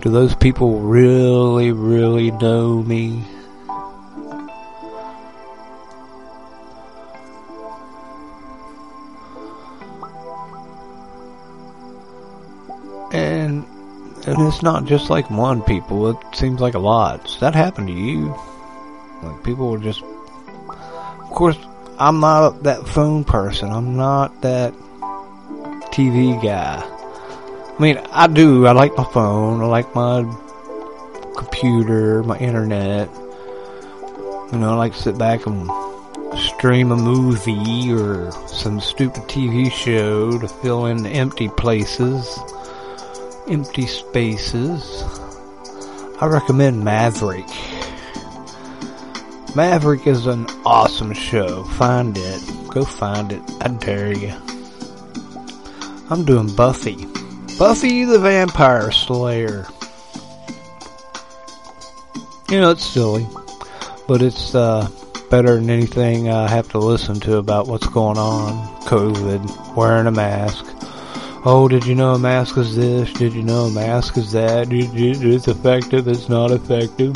Do 0.00 0.10
those 0.10 0.36
people 0.36 0.78
really, 0.80 1.72
really 1.72 2.30
know 2.30 2.84
me? 2.84 3.24
And 13.12 13.66
it's 14.36 14.62
not 14.62 14.84
just 14.84 15.10
like 15.10 15.30
one 15.30 15.62
people. 15.62 16.08
It 16.08 16.16
seems 16.34 16.60
like 16.60 16.74
a 16.74 16.78
lot. 16.78 17.24
Does 17.24 17.40
that 17.40 17.54
happen 17.54 17.86
to 17.86 17.92
you? 17.92 18.34
Like 19.22 19.42
people 19.42 19.70
will 19.70 19.78
just. 19.78 20.02
Of 20.02 21.30
course, 21.30 21.58
I'm 21.98 22.20
not 22.20 22.62
that 22.64 22.86
phone 22.86 23.24
person. 23.24 23.70
I'm 23.70 23.96
not 23.96 24.42
that 24.42 24.72
TV 25.92 26.40
guy. 26.42 26.82
I 26.82 27.82
mean, 27.82 27.98
I 28.10 28.26
do. 28.26 28.66
I 28.66 28.72
like 28.72 28.96
my 28.96 29.04
phone. 29.04 29.62
I 29.62 29.66
like 29.66 29.94
my 29.94 30.22
computer, 31.36 32.22
my 32.24 32.36
internet. 32.38 33.08
You 34.52 34.58
know, 34.58 34.72
I 34.72 34.74
like 34.74 34.94
to 34.94 34.98
sit 34.98 35.18
back 35.18 35.46
and 35.46 35.70
stream 36.38 36.92
a 36.92 36.96
movie 36.96 37.92
or 37.92 38.30
some 38.46 38.80
stupid 38.80 39.22
TV 39.24 39.70
show 39.72 40.38
to 40.38 40.48
fill 40.48 40.86
in 40.86 41.06
empty 41.06 41.48
places, 41.48 42.38
empty 43.48 43.86
spaces. 43.86 45.02
I 46.20 46.26
recommend 46.26 46.84
Maverick. 46.84 47.46
Maverick 49.54 50.06
is 50.06 50.26
an 50.26 50.46
awesome 50.66 51.14
show. 51.14 51.64
Find 51.64 52.16
it. 52.18 52.42
Go 52.68 52.84
find 52.84 53.32
it. 53.32 53.42
I 53.60 53.68
dare 53.68 54.16
you. 54.16 54.34
I'm 56.10 56.24
doing 56.24 56.54
Buffy. 56.54 57.06
Buffy 57.58 58.04
the 58.04 58.18
Vampire 58.18 58.92
Slayer. 58.92 59.66
You 62.50 62.60
know, 62.60 62.70
it's 62.70 62.84
silly, 62.84 63.26
but 64.06 64.22
it's 64.22 64.54
uh, 64.54 64.88
better 65.30 65.56
than 65.56 65.70
anything 65.70 66.30
I 66.30 66.48
have 66.48 66.68
to 66.70 66.78
listen 66.78 67.20
to 67.20 67.36
about 67.36 67.66
what's 67.66 67.86
going 67.88 68.18
on. 68.18 68.82
COVID, 68.82 69.76
wearing 69.76 70.06
a 70.06 70.10
mask. 70.10 70.67
Oh, 71.50 71.66
did 71.66 71.86
you 71.86 71.94
know 71.94 72.12
a 72.12 72.18
mask 72.18 72.58
is 72.58 72.76
this? 72.76 73.10
Did 73.14 73.32
you 73.32 73.42
know 73.42 73.64
a 73.64 73.70
mask 73.70 74.18
is 74.18 74.32
that? 74.32 74.68
It's 74.70 75.48
effective, 75.48 76.06
it's 76.06 76.28
not 76.28 76.50
effective. 76.50 77.14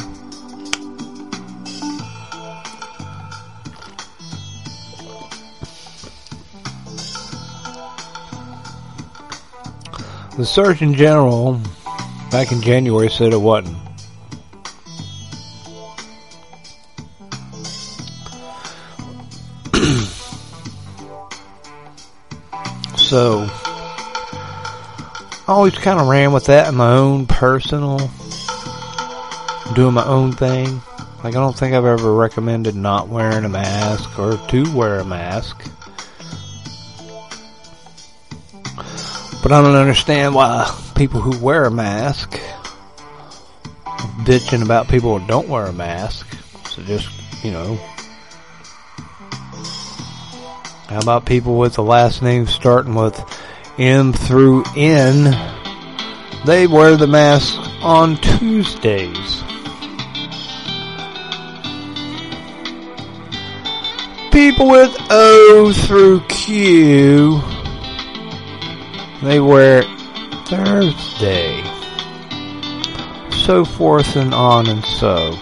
The 10.38 10.46
Surgeon 10.46 10.94
General 10.94 11.60
back 12.30 12.52
in 12.52 12.62
January 12.62 13.10
said 13.10 13.34
it 13.34 13.36
wasn't. 13.36 13.76
so, 22.96 23.46
I 25.52 25.54
always 25.54 25.76
kind 25.76 26.00
of 26.00 26.06
ran 26.06 26.32
with 26.32 26.46
that 26.46 26.68
in 26.68 26.76
my 26.76 26.92
own 26.92 27.26
personal, 27.26 27.98
doing 29.74 29.92
my 29.92 30.04
own 30.06 30.32
thing. 30.32 30.80
Like, 31.22 31.36
I 31.36 31.40
don't 31.40 31.54
think 31.54 31.74
I've 31.74 31.84
ever 31.84 32.14
recommended 32.14 32.74
not 32.74 33.08
wearing 33.08 33.44
a 33.44 33.50
mask 33.50 34.18
or 34.18 34.38
to 34.48 34.74
wear 34.74 35.00
a 35.00 35.04
mask. 35.04 35.62
But 39.42 39.52
I 39.52 39.60
don't 39.60 39.76
understand 39.76 40.34
why 40.34 40.74
people 40.96 41.20
who 41.20 41.38
wear 41.44 41.66
a 41.66 41.70
mask 41.70 42.40
bitching 44.24 44.62
about 44.62 44.88
people 44.88 45.18
who 45.18 45.26
don't 45.26 45.50
wear 45.50 45.66
a 45.66 45.72
mask. 45.74 46.26
So 46.70 46.82
just, 46.84 47.10
you 47.44 47.50
know. 47.50 47.78
How 50.88 51.00
about 51.00 51.26
people 51.26 51.58
with 51.58 51.74
the 51.74 51.82
last 51.82 52.22
name 52.22 52.46
starting 52.46 52.94
with 52.94 53.22
M 53.78 54.12
through 54.12 54.64
N? 54.76 55.36
They 56.44 56.66
wear 56.66 56.96
the 56.96 57.06
mask 57.06 57.58
on 57.82 58.16
Tuesdays. 58.16 59.42
People 64.32 64.68
with 64.68 64.96
O 65.10 65.72
through 65.74 66.20
Q 66.28 67.42
they 69.22 69.38
wear 69.38 69.82
Thursday. 70.46 71.62
So 73.30 73.64
forth 73.64 74.16
and 74.16 74.34
on 74.34 74.68
and 74.68 74.84
so. 74.84 75.32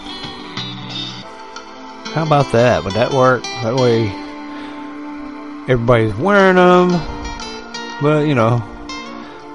How 2.13 2.27
about 2.27 2.53
that? 2.53 2.85
Would 2.85 2.93
that 2.93 3.11
work? 3.11 3.43
That 3.43 3.75
way 3.77 4.09
everybody's 5.67 6.15
wearing 6.17 6.57
them. 6.57 7.20
But, 8.03 8.27
you 8.27 8.35
know, 8.35 8.63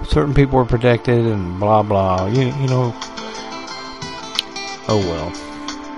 certain 0.07 0.33
people 0.33 0.59
are 0.59 0.65
protected 0.65 1.25
and 1.25 1.59
blah 1.59 1.83
blah. 1.83 2.27
You, 2.27 2.43
you 2.43 2.67
know. 2.67 2.93
Oh 4.87 4.99
well. 4.99 5.31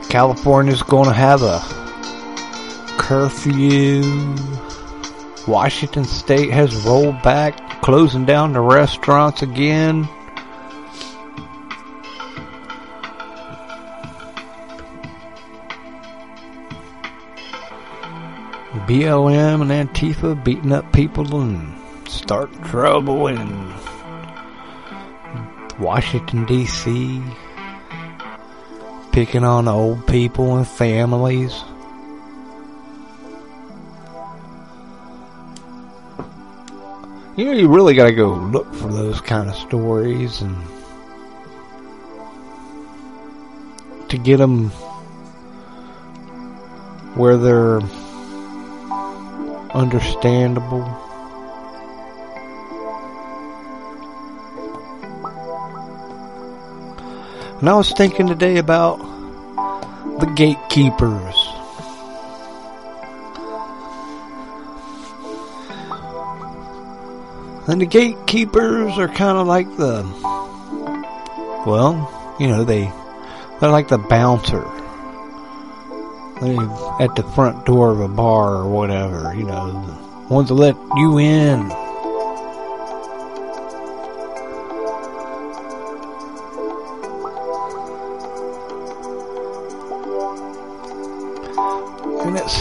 California's 0.10 0.82
going 0.82 1.08
to 1.08 1.14
have 1.14 1.42
a 1.42 1.60
curfew. 2.98 4.02
Washington 5.48 6.06
State 6.06 6.52
has 6.52 6.76
rolled 6.86 7.22
back, 7.22 7.82
closing 7.82 8.26
down 8.26 8.54
the 8.54 8.62
restaurants 8.62 9.42
again. 9.42 10.08
BLM 18.88 19.70
and 19.70 19.90
Antifa 19.90 20.42
beating 20.42 20.72
up 20.72 20.94
people 20.94 21.42
and 21.42 21.76
starting 22.28 22.62
trouble 22.64 23.28
in 23.28 23.74
Washington, 25.80 26.44
D.C., 26.44 27.24
picking 29.14 29.46
on 29.46 29.70
old 29.70 30.06
people 30.08 30.58
and 30.58 30.68
families. 30.68 31.64
You 37.38 37.46
know, 37.46 37.54
you 37.54 37.70
really 37.70 37.94
gotta 37.94 38.12
go 38.12 38.34
look 38.34 38.76
for 38.76 38.92
those 38.92 39.22
kind 39.22 39.50
of 39.50 39.56
stories 39.56 40.42
and 40.42 40.54
to 44.10 44.18
get 44.18 44.36
them 44.36 44.68
where 47.16 47.38
they're 47.38 47.80
understandable. 49.74 51.07
And 57.60 57.68
I 57.68 57.74
was 57.74 57.92
thinking 57.92 58.28
today 58.28 58.58
about 58.58 59.00
the 60.20 60.32
gatekeepers. 60.36 61.36
And 67.68 67.82
the 67.82 67.88
gatekeepers 67.88 69.00
are 69.00 69.08
kind 69.08 69.40
of 69.40 69.48
like 69.48 69.68
the, 69.76 70.04
well, 71.66 72.36
you 72.40 72.48
know, 72.48 72.64
they, 72.64 72.92
they're 73.60 73.72
like 73.72 73.88
the 73.88 73.98
bouncer. 73.98 74.64
They 76.40 76.56
at 77.04 77.16
the 77.16 77.24
front 77.34 77.66
door 77.66 77.90
of 77.90 78.02
a 78.02 78.08
bar 78.08 78.58
or 78.58 78.70
whatever, 78.70 79.34
you 79.36 79.44
know, 79.44 79.72
the 80.28 80.34
ones 80.34 80.50
that 80.50 80.54
let 80.54 80.76
you 80.96 81.18
in. 81.18 81.72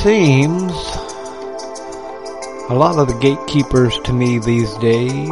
Seems 0.07 0.71
a 2.71 2.75
lot 2.77 2.97
of 2.97 3.09
the 3.09 3.19
gatekeepers 3.21 3.99
to 4.05 4.13
me 4.13 4.39
these 4.39 4.73
days, 4.77 5.29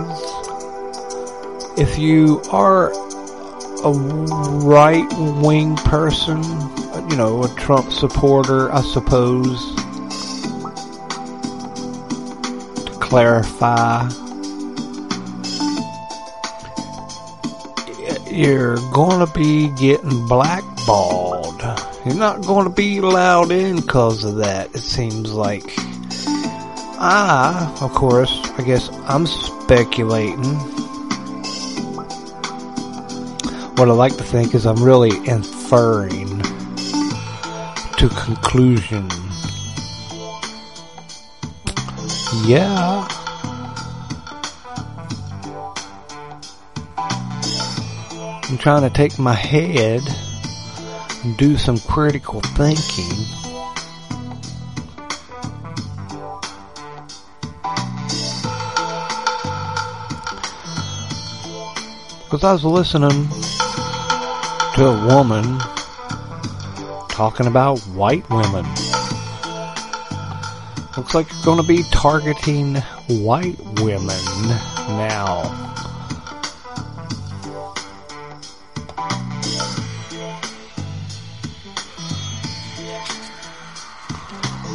if 1.79 1.97
you 1.97 2.43
are 2.51 2.91
a 3.85 3.93
right 4.67 5.07
wing 5.41 5.77
person, 5.77 6.43
you 7.09 7.17
know, 7.17 7.45
a 7.45 7.49
Trump 7.55 7.93
supporter, 7.93 8.73
I 8.73 8.83
suppose, 8.83 9.77
to 12.85 12.99
clarify, 13.01 14.09
you're 18.29 18.75
going 18.91 19.25
to 19.25 19.33
be 19.39 19.71
getting 19.77 20.27
blackballed. 20.27 21.44
You're 22.05 22.17
not 22.17 22.43
going 22.43 22.65
to 22.65 22.71
be 22.71 22.99
allowed 22.99 23.51
in 23.51 23.77
because 23.77 24.25
of 24.25 24.37
that, 24.37 24.75
it 24.75 24.81
seems 24.81 25.33
like. 25.33 25.65
I, 26.99 27.77
of 27.81 27.93
course, 27.95 28.31
I 28.59 28.63
guess 28.63 28.91
I'm 29.07 29.27
speculating. 29.27 30.55
What 33.77 33.89
I 33.89 33.93
like 33.93 34.17
to 34.19 34.23
think 34.23 34.55
is 34.55 34.67
I'm 34.67 34.85
really 34.85 35.17
inferring 35.27 36.43
to 37.97 38.09
conclusion. 38.11 39.09
Yeah. 42.45 43.09
I'm 48.47 48.59
trying 48.59 48.83
to 48.83 48.91
take 48.91 49.19
my 49.19 49.33
head 49.33 50.03
do 51.33 51.57
some 51.57 51.79
critical 51.79 52.41
thinking. 52.41 53.09
Because 62.25 62.45
I 62.45 62.53
was 62.53 62.65
listening 62.65 63.29
to 64.75 64.87
a 64.87 65.07
woman 65.07 65.59
talking 67.09 67.47
about 67.47 67.79
white 67.95 68.29
women. 68.29 68.65
Looks 70.97 71.15
like 71.15 71.27
you're 71.33 71.45
going 71.45 71.61
to 71.61 71.67
be 71.67 71.83
targeting 71.91 72.77
white 73.09 73.59
women 73.81 74.25
now. 74.89 75.74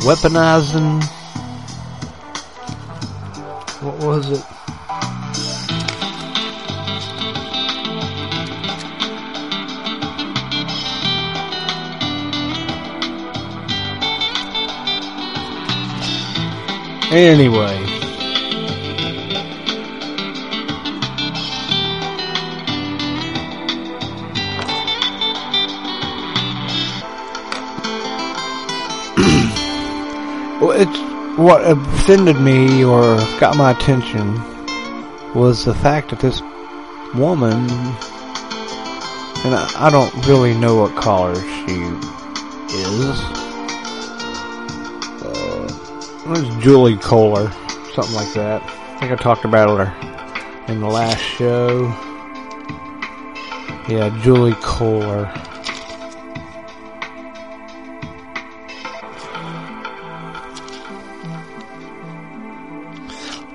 Weaponizing. 0.01 1.03
What 3.81 3.97
was 3.97 4.29
it? 4.31 4.45
Anyway. 17.11 17.88
What 31.39 31.61
offended 31.65 32.35
me 32.41 32.83
or 32.83 33.15
got 33.39 33.55
my 33.55 33.71
attention 33.71 34.33
was 35.33 35.63
the 35.63 35.73
fact 35.73 36.09
that 36.09 36.19
this 36.19 36.41
woman, 37.15 37.55
and 39.45 39.55
I, 39.55 39.71
I 39.77 39.89
don't 39.89 40.13
really 40.27 40.53
know 40.53 40.75
what 40.75 40.93
color 40.97 41.33
she 41.35 41.77
is. 42.75 43.21
Uh, 45.23 45.67
it 46.25 46.29
was 46.29 46.61
Julie 46.61 46.97
Kohler, 46.97 47.49
something 47.93 48.15
like 48.15 48.33
that. 48.33 48.61
I 48.61 48.99
think 48.99 49.13
I 49.13 49.15
talked 49.15 49.45
about 49.45 49.77
her 49.77 50.65
in 50.67 50.81
the 50.81 50.87
last 50.87 51.21
show. 51.21 51.85
Yeah, 53.87 54.09
Julie 54.21 54.57
Kohler. 54.61 55.31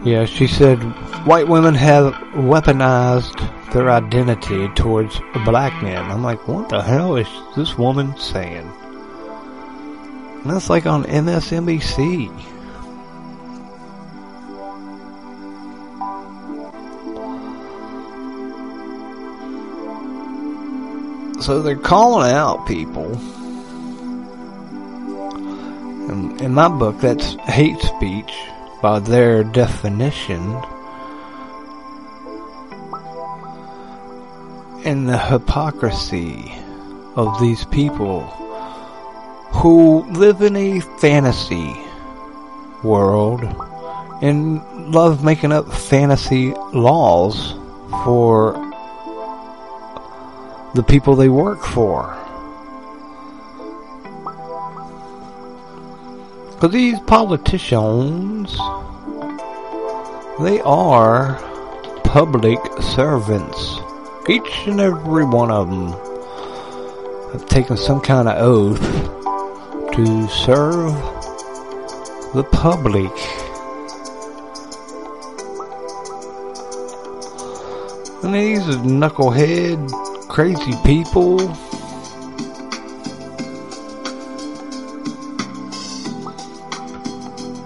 Yeah, 0.04 0.26
she 0.26 0.46
said 0.46 0.76
white 1.24 1.48
women 1.48 1.74
have 1.76 2.12
weaponized 2.34 3.72
their 3.72 3.88
identity 3.90 4.68
towards 4.74 5.18
black 5.46 5.82
men. 5.82 5.96
I'm 5.96 6.22
like, 6.22 6.46
what 6.46 6.68
the 6.68 6.82
hell 6.82 7.16
is 7.16 7.26
this 7.56 7.78
woman 7.78 8.14
saying? 8.18 8.70
And 10.42 10.44
that's 10.44 10.68
like 10.68 10.84
on 10.84 11.04
MSNBC. 11.04 12.28
So 21.40 21.62
they're 21.62 21.76
calling 21.76 22.30
out 22.30 22.66
people. 22.66 23.10
And 26.10 26.38
in 26.42 26.52
my 26.52 26.68
book, 26.68 27.00
that's 27.00 27.36
hate 27.46 27.80
speech 27.80 28.34
by 28.84 28.98
their 28.98 29.42
definition. 29.42 30.60
And 34.84 35.08
the 35.08 35.16
hypocrisy 35.16 36.52
of 37.16 37.40
these 37.40 37.64
people 37.64 38.20
who 39.54 40.04
live 40.12 40.42
in 40.42 40.54
a 40.54 40.80
fantasy 41.00 41.74
world 42.82 43.42
and 44.20 44.60
love 44.92 45.24
making 45.24 45.52
up 45.52 45.72
fantasy 45.72 46.52
laws 46.74 47.54
for 48.04 48.52
the 50.74 50.82
people 50.82 51.16
they 51.16 51.30
work 51.30 51.62
for. 51.62 52.23
Because 56.54 56.70
these 56.72 57.00
politicians, 57.00 58.56
they 60.40 60.60
are 60.60 61.38
public 62.04 62.58
servants. 62.80 63.78
Each 64.28 64.66
and 64.66 64.80
every 64.80 65.24
one 65.24 65.50
of 65.50 65.68
them 65.68 65.92
have 67.32 67.46
taken 67.46 67.76
some 67.76 68.00
kind 68.00 68.28
of 68.28 68.36
oath 68.38 68.80
to 69.94 70.28
serve 70.28 70.92
the 72.34 72.44
public. 72.50 73.12
And 78.22 78.34
these 78.34 78.62
knucklehead, 78.78 79.90
crazy 80.28 80.72
people 80.84 81.38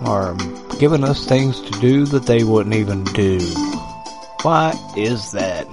are 0.08 0.34
giving 0.78 1.04
us 1.04 1.26
things 1.26 1.60
to 1.60 1.70
do 1.80 2.06
that 2.06 2.24
they 2.24 2.42
wouldn't 2.42 2.74
even 2.74 3.04
do. 3.04 3.38
Why 4.40 4.72
is 4.96 5.32
that? 5.32 5.66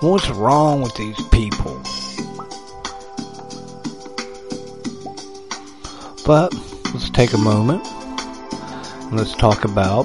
What's 0.00 0.30
wrong 0.30 0.80
with 0.80 0.94
these 0.94 1.20
people? 1.28 1.78
But 6.24 6.54
let's 6.94 7.10
take 7.10 7.34
a 7.34 7.38
moment 7.38 7.86
and 7.86 9.18
let's 9.18 9.34
talk 9.34 9.66
about 9.66 10.04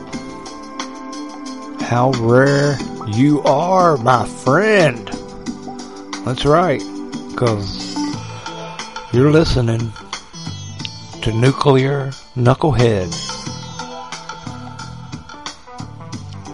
how 1.79 2.11
rare 2.19 2.77
you 3.07 3.41
are, 3.43 3.95
my 3.95 4.27
friend. 4.27 5.07
That's 6.25 6.43
right, 6.43 6.83
because 7.31 7.95
you're 9.13 9.31
listening 9.31 9.93
to 11.21 11.31
Nuclear 11.31 12.11
Knucklehead, 12.35 13.09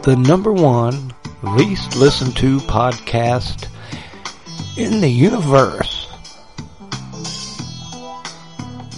the 0.03 0.15
number 0.15 0.53
one 0.53 1.11
least 1.41 1.95
listened 1.95 2.37
to 2.37 2.59
podcast 2.59 3.67
in 4.77 5.01
the 5.01 5.09
universe. 5.09 6.07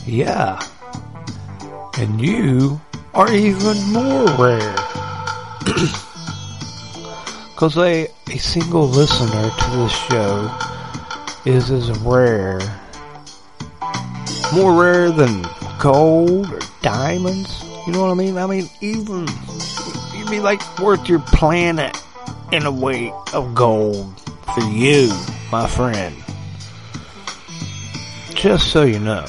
Yeah. 0.06 0.60
And 1.98 2.19
you 2.19 2.82
are 3.13 3.32
even 3.32 3.82
more 3.93 4.26
rare. 4.38 4.76
Because 7.54 7.78
a, 7.78 8.08
a 8.30 8.38
single 8.40 8.90
listener 8.90 9.50
to 9.58 9.71
this 9.77 9.92
show 10.10 10.52
is 11.46 11.71
as 11.71 11.98
rare, 12.00 12.60
more 14.54 14.73
rare 14.73 15.12
than 15.12 15.46
gold 15.79 16.52
or 16.52 16.60
diamonds. 16.84 17.63
You 17.88 17.94
know 17.94 18.02
what 18.02 18.12
I 18.12 18.13
mean? 18.13 18.38
I 18.38 18.46
mean, 18.46 18.69
even, 18.81 19.27
you'd 20.15 20.29
be 20.29 20.40
like 20.40 20.62
worth 20.79 21.10
your 21.10 21.19
planet 21.19 21.98
in 22.52 22.65
a 22.67 22.71
weight 22.71 23.13
of 23.34 23.56
gold 23.56 24.19
for 24.54 24.62
you, 24.65 25.12
my 25.52 25.65
friend. 25.65 26.15
Just 28.36 28.71
so 28.71 28.84
you 28.84 29.00
know. 29.00 29.25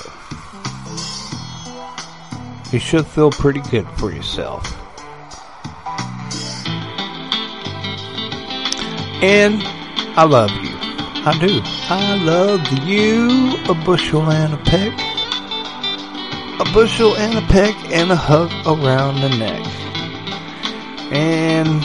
You 2.72 2.80
should 2.80 3.06
feel 3.06 3.30
pretty 3.30 3.60
good 3.70 3.86
for 3.96 4.10
yourself. 4.10 4.66
And 9.22 9.62
I 10.18 10.24
love 10.24 10.50
you. 10.50 10.74
I 11.26 11.38
do. 11.40 11.60
I 11.88 12.16
love 12.22 12.60
you 12.86 13.56
a 13.70 13.74
bushel 13.86 14.30
and 14.30 14.52
a 14.52 14.58
peck. 14.58 15.13
A 16.60 16.64
bushel 16.72 17.16
and 17.16 17.36
a 17.36 17.42
peck 17.48 17.74
and 17.90 18.12
a 18.12 18.16
hug 18.16 18.52
around 18.64 19.20
the 19.20 19.30
neck. 19.30 19.66
And 21.12 21.82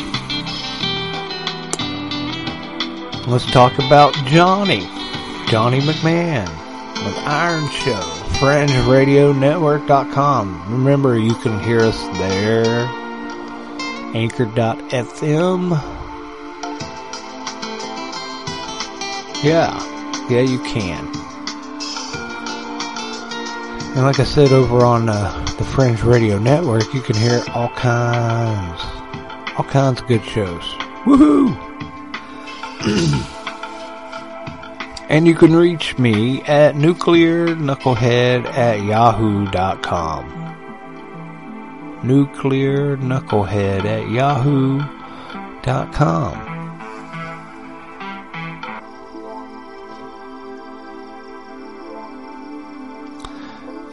let's 3.28 3.49
talk 3.51 3.80
about 3.80 4.13
Johnny. 4.28 4.88
Johnny 5.47 5.80
McMahon 5.80 6.47
with 7.03 7.17
Iron 7.26 7.67
Show. 7.70 8.20
FringeRadioNetwork.com. 8.39 10.72
Remember, 10.72 11.17
you 11.17 11.34
can 11.36 11.59
hear 11.61 11.80
us 11.80 11.99
there. 12.20 12.88
Anchor.fm. 14.15 15.72
Yeah, 19.43 19.80
yeah, 20.30 20.41
you 20.41 20.59
can. 20.59 21.07
And 24.00 24.08
like 24.08 24.22
I 24.22 24.24
said, 24.24 24.54
over 24.54 24.86
on 24.86 25.10
uh, 25.10 25.30
the 25.58 25.66
Fringe 25.66 26.02
Radio 26.04 26.39
Network, 26.39 26.93
you 26.93 27.02
can 27.02 27.18
hear 27.18 27.43
all 27.54 27.68
kinds, 27.68 28.82
all 29.58 29.66
kinds 29.66 30.00
of 30.00 30.08
good 30.08 30.24
shows. 30.24 30.64
Woohoo! 31.04 31.54
and 35.10 35.28
you 35.28 35.36
can 35.36 35.54
reach 35.54 35.97
me 35.97 36.41
at 36.43 36.76
nuclearknucklehead 36.76 38.45
at 38.45 38.82
yahoo.com. 38.86 40.30
Nuclearknucklehead 42.02 43.84
at 43.84 44.10
yahoo.com. 44.10 44.89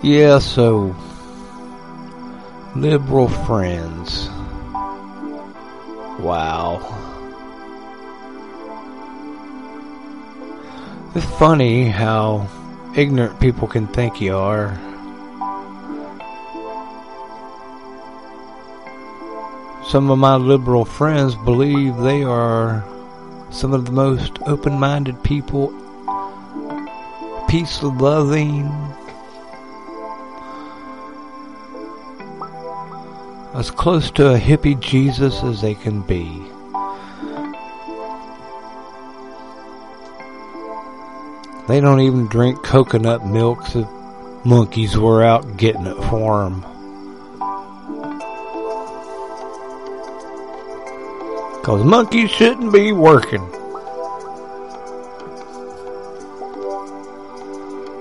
Yeah, 0.07 0.39
so 0.39 0.95
liberal 2.77 3.27
friends. 3.27 4.29
Wow. 6.21 6.79
It's 11.13 11.27
funny 11.41 11.89
how 11.89 12.47
ignorant 12.95 13.41
people 13.41 13.67
can 13.67 13.89
think 13.89 14.21
you 14.21 14.37
are. 14.37 14.79
Some 19.89 20.13
of 20.13 20.19
my 20.21 20.37
liberal 20.37 20.85
friends 20.85 21.35
believe 21.35 21.97
they 21.97 22.23
are 22.23 22.85
some 23.51 23.73
of 23.73 23.87
the 23.87 23.93
most 23.93 24.39
open 24.47 24.79
minded 24.79 25.21
people, 25.25 25.75
peace 27.49 27.83
as 33.57 33.71
close 33.71 34.11
to 34.11 34.35
a 34.35 34.39
hippie 34.39 34.79
Jesus 34.79 35.43
as 35.43 35.63
they 35.63 35.75
can 35.75 36.03
be. 36.03 36.25
They 41.67 41.81
don't 41.81 42.01
even 42.01 42.27
drink 42.27 42.63
coconut 42.63 43.27
milk, 43.27 43.67
so 43.67 43.85
monkeys 44.45 44.99
were 44.99 45.25
out 45.25 45.57
getting 45.57 45.87
it 45.87 45.97
for 46.05 46.45
them. 46.45 46.61
Because 51.59 51.83
monkeys 51.83 52.31
shouldn't 52.31 52.75
be 52.75 52.93
working. 52.93 53.43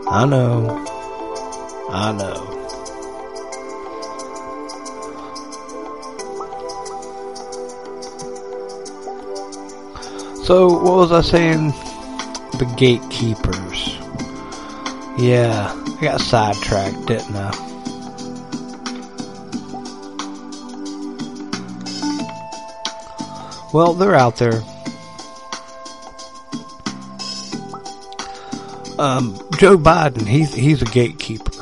I 0.08 0.26
know. 0.26 0.86
I 1.90 2.12
know. 2.12 2.45
So, 10.46 10.68
what 10.68 10.84
was 10.84 11.12
I 11.12 11.22
saying? 11.22 11.72
The 12.60 12.72
gatekeepers. 12.78 13.98
Yeah, 15.18 15.74
I 15.74 16.00
got 16.00 16.22
sidetracked, 16.22 17.08
didn't 17.08 17.36
I? 17.36 17.50
Well, 23.74 23.96
they're 23.96 24.14
out 24.14 24.36
there. 24.36 24.62
Um, 29.00 29.40
Joe 29.58 29.80
Biden, 29.80 30.28
he's 30.28 30.54
he's 30.54 30.84
a 30.84 30.86
gatekeeper. 30.86 31.55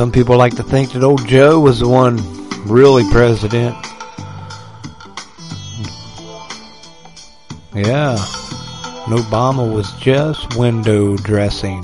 Some 0.00 0.12
people 0.12 0.38
like 0.38 0.56
to 0.56 0.62
think 0.62 0.92
that 0.92 1.02
old 1.02 1.28
Joe 1.28 1.60
was 1.60 1.80
the 1.80 1.86
one 1.86 2.16
really 2.66 3.04
president. 3.10 3.76
Yeah. 7.74 8.12
And 8.12 9.18
Obama 9.18 9.70
was 9.70 9.92
just 9.98 10.56
window 10.56 11.18
dressing. 11.18 11.82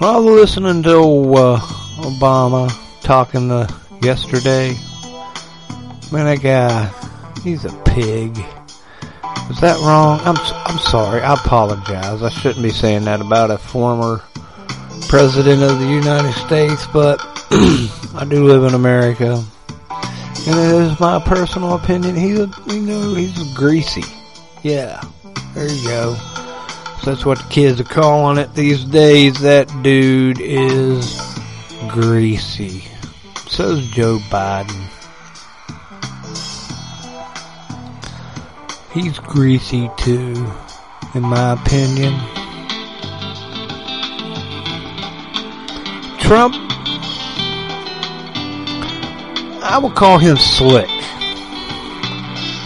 Well, 0.00 0.16
I 0.16 0.16
was 0.16 0.40
listening 0.40 0.82
to 0.84 1.34
uh, 1.34 1.60
Obama 1.98 2.72
talking 3.02 3.50
uh, 3.50 3.68
yesterday. 4.00 4.74
Man, 6.10 6.24
that 6.24 6.40
guy, 6.40 6.90
he's 7.42 7.66
a 7.66 7.72
pig. 7.84 8.38
Is 9.50 9.60
that 9.60 9.78
wrong? 9.84 10.18
I'm 10.24 10.38
I'm 10.64 10.78
sorry. 10.78 11.20
I 11.20 11.34
apologize. 11.34 12.22
I 12.22 12.30
shouldn't 12.30 12.62
be 12.62 12.70
saying 12.70 13.04
that 13.04 13.20
about 13.20 13.50
a 13.50 13.58
former 13.58 14.22
president 15.12 15.62
of 15.62 15.78
the 15.78 15.86
United 15.86 16.32
States, 16.32 16.86
but 16.86 17.20
I 18.14 18.26
do 18.26 18.46
live 18.46 18.64
in 18.64 18.72
America. 18.72 19.44
And 19.90 20.58
it 20.58 20.90
is 20.90 20.98
my 20.98 21.22
personal 21.26 21.74
opinion. 21.74 22.16
He's 22.16 22.38
a, 22.38 22.50
you 22.68 22.80
know, 22.80 23.12
he's 23.12 23.52
greasy. 23.52 24.04
Yeah. 24.62 25.02
There 25.52 25.68
you 25.68 25.86
go. 25.86 26.14
So 27.02 27.10
that's 27.10 27.26
what 27.26 27.36
the 27.36 27.48
kids 27.50 27.78
are 27.78 27.84
calling 27.84 28.38
it 28.38 28.54
these 28.54 28.86
days. 28.86 29.38
That 29.40 29.68
dude 29.82 30.40
is 30.40 31.20
greasy. 31.88 32.82
So's 33.50 33.86
Joe 33.90 34.16
Biden. 34.30 34.88
He's 38.94 39.18
greasy 39.18 39.90
too, 39.98 40.50
in 41.14 41.20
my 41.20 41.52
opinion. 41.52 42.41
Trump, 46.32 46.54
I 49.62 49.78
would 49.82 49.94
call 49.94 50.16
him 50.16 50.38
slick. 50.38 50.88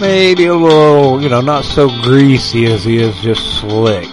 Maybe 0.00 0.46
a 0.46 0.54
little, 0.54 1.20
you 1.20 1.28
know, 1.28 1.40
not 1.40 1.64
so 1.64 1.88
greasy 2.02 2.66
as 2.66 2.84
he 2.84 2.98
is 2.98 3.20
just 3.22 3.58
slick. 3.58 4.08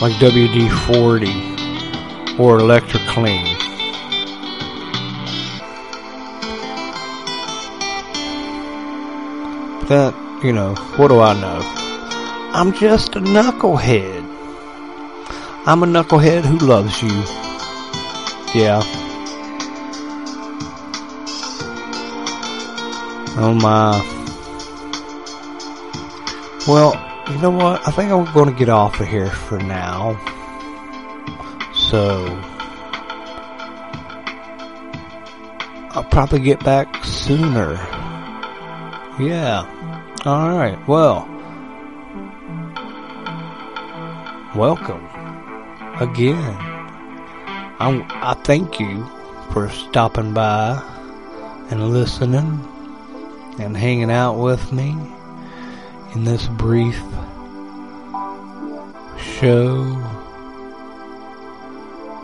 Like 0.00 0.14
WD 0.14 0.70
40 0.86 2.42
or 2.42 2.58
Electric 2.58 3.02
Clean. 3.08 3.44
That, 9.88 10.14
you 10.42 10.54
know, 10.54 10.74
what 10.96 11.08
do 11.08 11.20
I 11.20 11.38
know? 11.38 11.60
I'm 12.54 12.72
just 12.72 13.16
a 13.16 13.20
knucklehead. 13.20 14.22
I'm 15.66 15.82
a 15.82 15.86
knucklehead 15.86 16.46
who 16.46 16.56
loves 16.66 17.02
you. 17.02 17.45
Yeah. 18.56 18.80
Oh 23.36 23.52
my. 23.52 24.00
Well, 26.66 26.94
you 27.30 27.36
know 27.42 27.50
what? 27.50 27.86
I 27.86 27.90
think 27.90 28.10
I'm 28.10 28.24
going 28.32 28.48
to 28.48 28.58
get 28.58 28.70
off 28.70 28.98
of 28.98 29.08
here 29.08 29.28
for 29.28 29.58
now. 29.58 30.16
So. 31.74 32.24
I'll 35.90 36.04
probably 36.04 36.40
get 36.40 36.64
back 36.64 37.04
sooner. 37.04 37.74
Yeah. 39.20 39.66
Alright, 40.24 40.78
well. 40.88 41.28
Welcome. 44.56 45.06
Again. 46.00 46.65
I'm, 47.78 48.06
I 48.08 48.32
thank 48.32 48.80
you 48.80 49.04
for 49.52 49.68
stopping 49.68 50.32
by 50.32 50.82
and 51.68 51.90
listening 51.90 52.66
and 53.58 53.76
hanging 53.76 54.10
out 54.10 54.38
with 54.38 54.72
me 54.72 54.96
in 56.14 56.24
this 56.24 56.48
brief 56.48 56.98
show. 59.20 59.82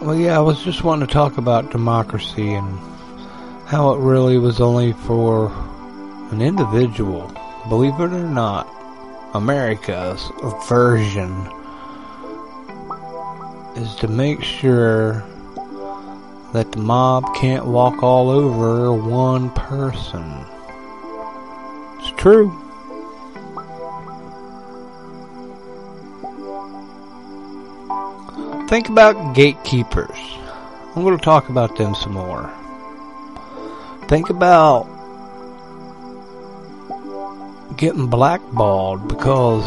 Well, 0.00 0.14
yeah, 0.14 0.38
I 0.38 0.40
was 0.40 0.64
just 0.64 0.84
wanting 0.84 1.06
to 1.06 1.12
talk 1.12 1.36
about 1.36 1.70
democracy 1.70 2.54
and 2.54 2.78
how 3.66 3.92
it 3.92 3.98
really 3.98 4.38
was 4.38 4.58
only 4.58 4.94
for 4.94 5.52
an 6.30 6.40
individual. 6.40 7.30
Believe 7.68 7.92
it 8.00 8.10
or 8.10 8.26
not, 8.26 8.66
America's 9.34 10.30
version 10.66 11.30
is 13.76 13.94
to 13.96 14.08
make 14.08 14.42
sure 14.42 15.22
that 16.52 16.70
the 16.72 16.78
mob 16.78 17.34
can't 17.34 17.66
walk 17.66 18.02
all 18.02 18.28
over 18.28 18.92
one 18.92 19.50
person. 19.50 20.44
It's 21.98 22.10
true. 22.20 22.58
Think 28.68 28.88
about 28.88 29.34
gatekeepers. 29.34 30.18
I'm 30.94 31.02
going 31.02 31.16
to 31.16 31.24
talk 31.24 31.48
about 31.48 31.76
them 31.76 31.94
some 31.94 32.12
more. 32.12 32.50
Think 34.08 34.28
about 34.28 34.84
getting 37.76 38.06
blackballed 38.06 39.08
because 39.08 39.64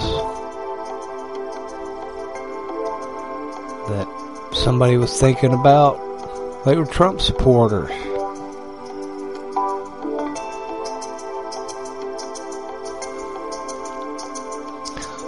that 3.89 4.07
somebody 4.53 4.97
was 4.97 5.19
thinking 5.19 5.53
about 5.53 5.99
they 6.65 6.75
were 6.75 6.85
Trump 6.85 7.21
supporters. 7.21 7.91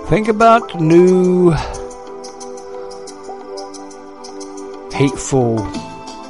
Think 0.09 0.29
about 0.29 0.71
the 0.71 0.79
new 0.79 1.51
hateful 4.91 5.57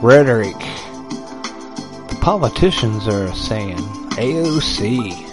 rhetoric 0.01 0.57
the 2.09 2.17
politicians 2.21 3.07
are 3.07 3.33
saying. 3.33 3.77
AOC. 4.17 5.25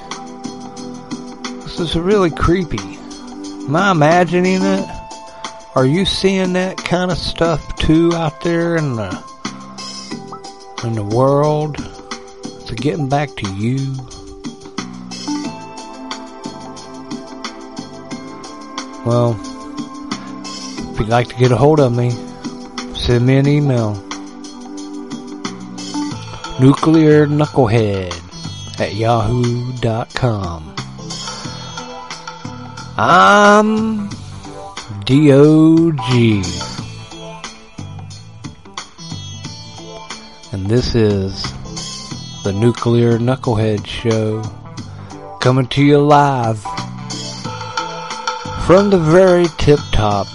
This 1.65 1.81
is 1.81 1.97
really 1.97 2.31
creepy. 2.31 2.79
Am 2.79 3.75
I 3.75 3.91
imagining 3.91 4.63
it? 4.63 4.89
Are 5.75 5.87
you 5.87 6.05
seeing 6.05 6.53
that 6.53 6.77
kind 6.77 7.11
of 7.11 7.19
stuff 7.19 7.75
too 7.77 8.13
out 8.13 8.41
there 8.43 8.77
in 8.77 8.95
the 8.95 9.34
in 10.83 10.95
the 10.95 11.05
world? 11.05 11.77
It 12.75 12.81
getting 12.81 13.09
back 13.09 13.29
to 13.37 13.55
you? 13.55 13.79
Well, 19.07 19.39
if 20.93 20.99
you'd 20.99 21.09
like 21.09 21.29
to 21.29 21.37
get 21.37 21.53
a 21.53 21.57
hold 21.57 21.79
of 21.79 21.95
me, 21.97 22.11
send 22.97 23.27
me 23.27 23.37
an 23.37 23.47
email. 23.47 23.95
Nuclear 26.61 27.29
Knucklehead 27.29 28.11
at 28.81 28.95
yahoo.com. 28.97 30.75
I'm 32.97 34.09
DOG. 35.05 36.84
And 40.65 40.71
this 40.71 40.95
is 40.95 41.43
the 42.43 42.51
Nuclear 42.51 43.19
Knucklehead 43.19 43.87
Show 43.87 44.41
coming 45.39 45.67
to 45.67 45.85
you 45.85 45.99
live 45.99 46.59
from 48.65 48.89
the 48.89 48.99
very 48.99 49.45
tip 49.59 49.79
top 49.93 50.27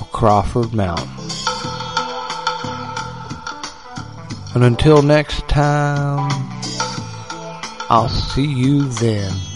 of 0.00 0.08
Crawford 0.12 0.72
Mountain. 0.72 1.08
And 4.54 4.62
until 4.62 5.02
next 5.02 5.48
time, 5.48 6.30
I'll 7.90 8.08
see 8.08 8.46
you 8.46 8.84
then. 8.84 9.49